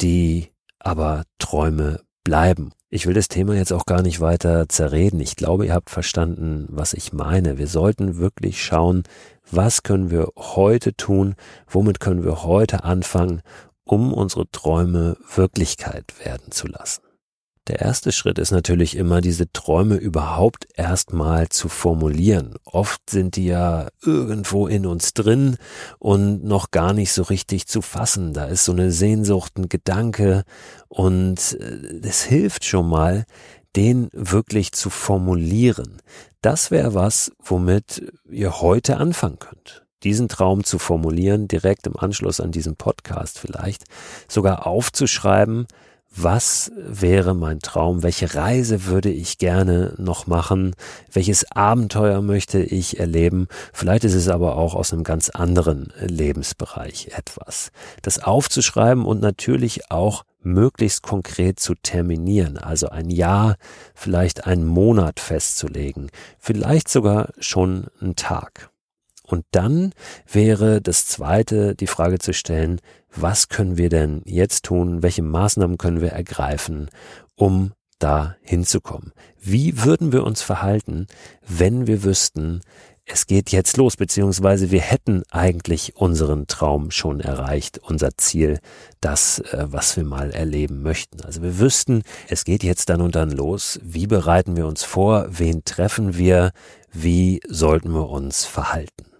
die 0.00 0.48
aber 0.78 1.24
Träume 1.38 2.00
bleiben. 2.24 2.72
Ich 2.90 3.06
will 3.06 3.14
das 3.14 3.28
Thema 3.28 3.54
jetzt 3.54 3.72
auch 3.72 3.86
gar 3.86 4.02
nicht 4.02 4.20
weiter 4.20 4.68
zerreden. 4.68 5.20
Ich 5.20 5.36
glaube, 5.36 5.66
ihr 5.66 5.74
habt 5.74 5.90
verstanden, 5.90 6.66
was 6.68 6.92
ich 6.92 7.12
meine. 7.12 7.56
Wir 7.56 7.66
sollten 7.66 8.18
wirklich 8.18 8.62
schauen, 8.62 9.04
was 9.50 9.82
können 9.82 10.10
wir 10.10 10.28
heute 10.36 10.94
tun, 10.94 11.34
womit 11.68 12.00
können 12.00 12.24
wir 12.24 12.42
heute 12.42 12.84
anfangen, 12.84 13.42
um 13.84 14.12
unsere 14.12 14.50
Träume 14.50 15.16
Wirklichkeit 15.34 16.12
werden 16.24 16.50
zu 16.50 16.66
lassen. 16.68 17.01
Der 17.68 17.80
erste 17.80 18.10
Schritt 18.10 18.40
ist 18.40 18.50
natürlich 18.50 18.96
immer, 18.96 19.20
diese 19.20 19.50
Träume 19.52 19.94
überhaupt 19.94 20.66
erstmal 20.74 21.48
zu 21.48 21.68
formulieren. 21.68 22.56
Oft 22.64 23.08
sind 23.08 23.36
die 23.36 23.46
ja 23.46 23.86
irgendwo 24.02 24.66
in 24.66 24.84
uns 24.84 25.14
drin 25.14 25.58
und 26.00 26.42
noch 26.42 26.72
gar 26.72 26.92
nicht 26.92 27.12
so 27.12 27.22
richtig 27.22 27.68
zu 27.68 27.80
fassen. 27.80 28.32
Da 28.32 28.46
ist 28.46 28.64
so 28.64 28.72
eine 28.72 28.90
Sehnsucht, 28.90 29.58
ein 29.58 29.68
Gedanke 29.68 30.42
und 30.88 31.56
äh, 31.60 32.00
es 32.02 32.24
hilft 32.24 32.64
schon 32.64 32.88
mal, 32.88 33.26
den 33.76 34.08
wirklich 34.12 34.72
zu 34.72 34.90
formulieren. 34.90 36.02
Das 36.40 36.72
wäre 36.72 36.94
was, 36.94 37.30
womit 37.38 38.12
ihr 38.28 38.60
heute 38.60 38.96
anfangen 38.96 39.38
könnt. 39.38 39.86
Diesen 40.02 40.28
Traum 40.28 40.64
zu 40.64 40.80
formulieren, 40.80 41.46
direkt 41.46 41.86
im 41.86 41.96
Anschluss 41.96 42.40
an 42.40 42.50
diesen 42.50 42.74
Podcast 42.74 43.38
vielleicht, 43.38 43.84
sogar 44.26 44.66
aufzuschreiben, 44.66 45.68
was 46.14 46.70
wäre 46.76 47.34
mein 47.34 47.60
Traum, 47.60 48.02
welche 48.02 48.34
Reise 48.34 48.86
würde 48.86 49.10
ich 49.10 49.38
gerne 49.38 49.94
noch 49.96 50.26
machen, 50.26 50.74
welches 51.10 51.50
Abenteuer 51.52 52.20
möchte 52.20 52.60
ich 52.60 53.00
erleben, 53.00 53.48
vielleicht 53.72 54.04
ist 54.04 54.14
es 54.14 54.28
aber 54.28 54.56
auch 54.56 54.74
aus 54.74 54.92
einem 54.92 55.04
ganz 55.04 55.30
anderen 55.30 55.92
Lebensbereich 55.98 57.10
etwas. 57.16 57.70
Das 58.02 58.22
aufzuschreiben 58.22 59.04
und 59.04 59.20
natürlich 59.20 59.90
auch 59.90 60.24
möglichst 60.42 61.02
konkret 61.02 61.60
zu 61.60 61.74
terminieren, 61.74 62.58
also 62.58 62.88
ein 62.88 63.10
Jahr, 63.10 63.56
vielleicht 63.94 64.46
einen 64.46 64.66
Monat 64.66 65.20
festzulegen, 65.20 66.10
vielleicht 66.38 66.88
sogar 66.88 67.28
schon 67.38 67.86
einen 68.00 68.16
Tag. 68.16 68.71
Und 69.32 69.46
dann 69.50 69.94
wäre 70.30 70.82
das 70.82 71.06
zweite, 71.06 71.74
die 71.74 71.86
Frage 71.86 72.18
zu 72.18 72.34
stellen, 72.34 72.82
was 73.16 73.48
können 73.48 73.78
wir 73.78 73.88
denn 73.88 74.20
jetzt 74.26 74.66
tun? 74.66 75.02
Welche 75.02 75.22
Maßnahmen 75.22 75.78
können 75.78 76.02
wir 76.02 76.10
ergreifen, 76.10 76.90
um 77.34 77.72
da 77.98 78.36
hinzukommen? 78.42 79.12
Wie 79.40 79.84
würden 79.84 80.12
wir 80.12 80.24
uns 80.24 80.42
verhalten, 80.42 81.06
wenn 81.48 81.86
wir 81.86 82.02
wüssten, 82.04 82.60
es 83.06 83.26
geht 83.26 83.52
jetzt 83.52 83.78
los, 83.78 83.96
beziehungsweise 83.96 84.70
wir 84.70 84.82
hätten 84.82 85.22
eigentlich 85.30 85.96
unseren 85.96 86.46
Traum 86.46 86.90
schon 86.90 87.20
erreicht, 87.20 87.78
unser 87.78 88.10
Ziel, 88.18 88.58
das, 89.00 89.38
äh, 89.38 89.64
was 89.70 89.96
wir 89.96 90.04
mal 90.04 90.30
erleben 90.30 90.82
möchten. 90.82 91.22
Also 91.22 91.42
wir 91.42 91.58
wüssten, 91.58 92.02
es 92.28 92.44
geht 92.44 92.62
jetzt 92.62 92.90
dann 92.90 93.00
und 93.00 93.14
dann 93.14 93.30
los. 93.30 93.80
Wie 93.82 94.06
bereiten 94.06 94.58
wir 94.58 94.66
uns 94.66 94.84
vor? 94.84 95.26
Wen 95.30 95.64
treffen 95.64 96.18
wir? 96.18 96.52
Wie 96.92 97.40
sollten 97.48 97.94
wir 97.94 98.10
uns 98.10 98.44
verhalten? 98.44 99.11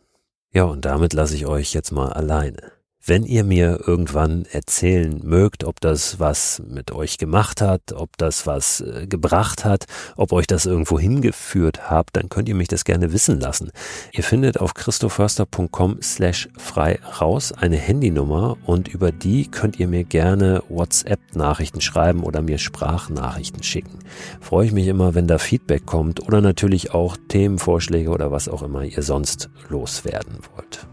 Ja, 0.54 0.64
und 0.64 0.84
damit 0.84 1.14
lasse 1.14 1.34
ich 1.34 1.46
euch 1.46 1.72
jetzt 1.72 1.92
mal 1.92 2.12
alleine. 2.12 2.71
Wenn 3.04 3.24
ihr 3.24 3.42
mir 3.42 3.80
irgendwann 3.84 4.44
erzählen 4.52 5.20
mögt, 5.24 5.64
ob 5.64 5.80
das 5.80 6.20
was 6.20 6.62
mit 6.68 6.92
euch 6.92 7.18
gemacht 7.18 7.60
hat, 7.60 7.92
ob 7.92 8.16
das 8.16 8.46
was 8.46 8.80
äh, 8.80 9.08
gebracht 9.08 9.64
hat, 9.64 9.86
ob 10.16 10.32
euch 10.32 10.46
das 10.46 10.66
irgendwo 10.66 11.00
hingeführt 11.00 11.90
habt, 11.90 12.16
dann 12.16 12.28
könnt 12.28 12.48
ihr 12.48 12.54
mich 12.54 12.68
das 12.68 12.84
gerne 12.84 13.12
wissen 13.12 13.40
lassen. 13.40 13.72
Ihr 14.12 14.22
findet 14.22 14.60
auf 14.60 14.74
christoförster.com 14.74 16.00
slash 16.00 16.48
frei 16.56 17.00
raus 17.20 17.50
eine 17.50 17.76
Handynummer 17.76 18.56
und 18.66 18.86
über 18.86 19.10
die 19.10 19.50
könnt 19.50 19.80
ihr 19.80 19.88
mir 19.88 20.04
gerne 20.04 20.62
WhatsApp-Nachrichten 20.68 21.80
schreiben 21.80 22.22
oder 22.22 22.40
mir 22.40 22.58
Sprachnachrichten 22.58 23.64
schicken. 23.64 23.98
Freue 24.40 24.66
ich 24.66 24.72
mich 24.72 24.86
immer, 24.86 25.16
wenn 25.16 25.26
da 25.26 25.38
Feedback 25.38 25.86
kommt 25.86 26.20
oder 26.20 26.40
natürlich 26.40 26.94
auch 26.94 27.16
Themenvorschläge 27.26 28.10
oder 28.10 28.30
was 28.30 28.48
auch 28.48 28.62
immer 28.62 28.84
ihr 28.84 29.02
sonst 29.02 29.50
loswerden 29.68 30.38
wollt. 30.54 30.86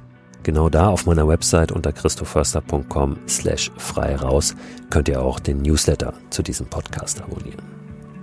Genau 0.49 0.67
da 0.67 0.89
auf 0.89 1.05
meiner 1.05 1.27
Website 1.27 1.71
unter 1.71 1.91
christoförster.com 1.91 3.17
slash 3.27 3.69
frei 3.77 4.15
raus 4.15 4.55
könnt 4.89 5.07
ihr 5.07 5.21
auch 5.21 5.39
den 5.39 5.61
Newsletter 5.61 6.15
zu 6.31 6.41
diesem 6.41 6.65
Podcast 6.65 7.21
abonnieren. 7.21 7.61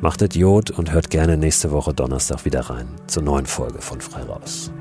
Macht 0.00 0.22
Idiot 0.22 0.72
und 0.72 0.90
hört 0.90 1.10
gerne 1.10 1.36
nächste 1.36 1.70
Woche 1.70 1.94
Donnerstag 1.94 2.44
wieder 2.44 2.62
rein 2.62 2.88
zur 3.06 3.22
neuen 3.22 3.46
Folge 3.46 3.80
von 3.80 4.00
Frei 4.00 4.24
raus. 4.24 4.72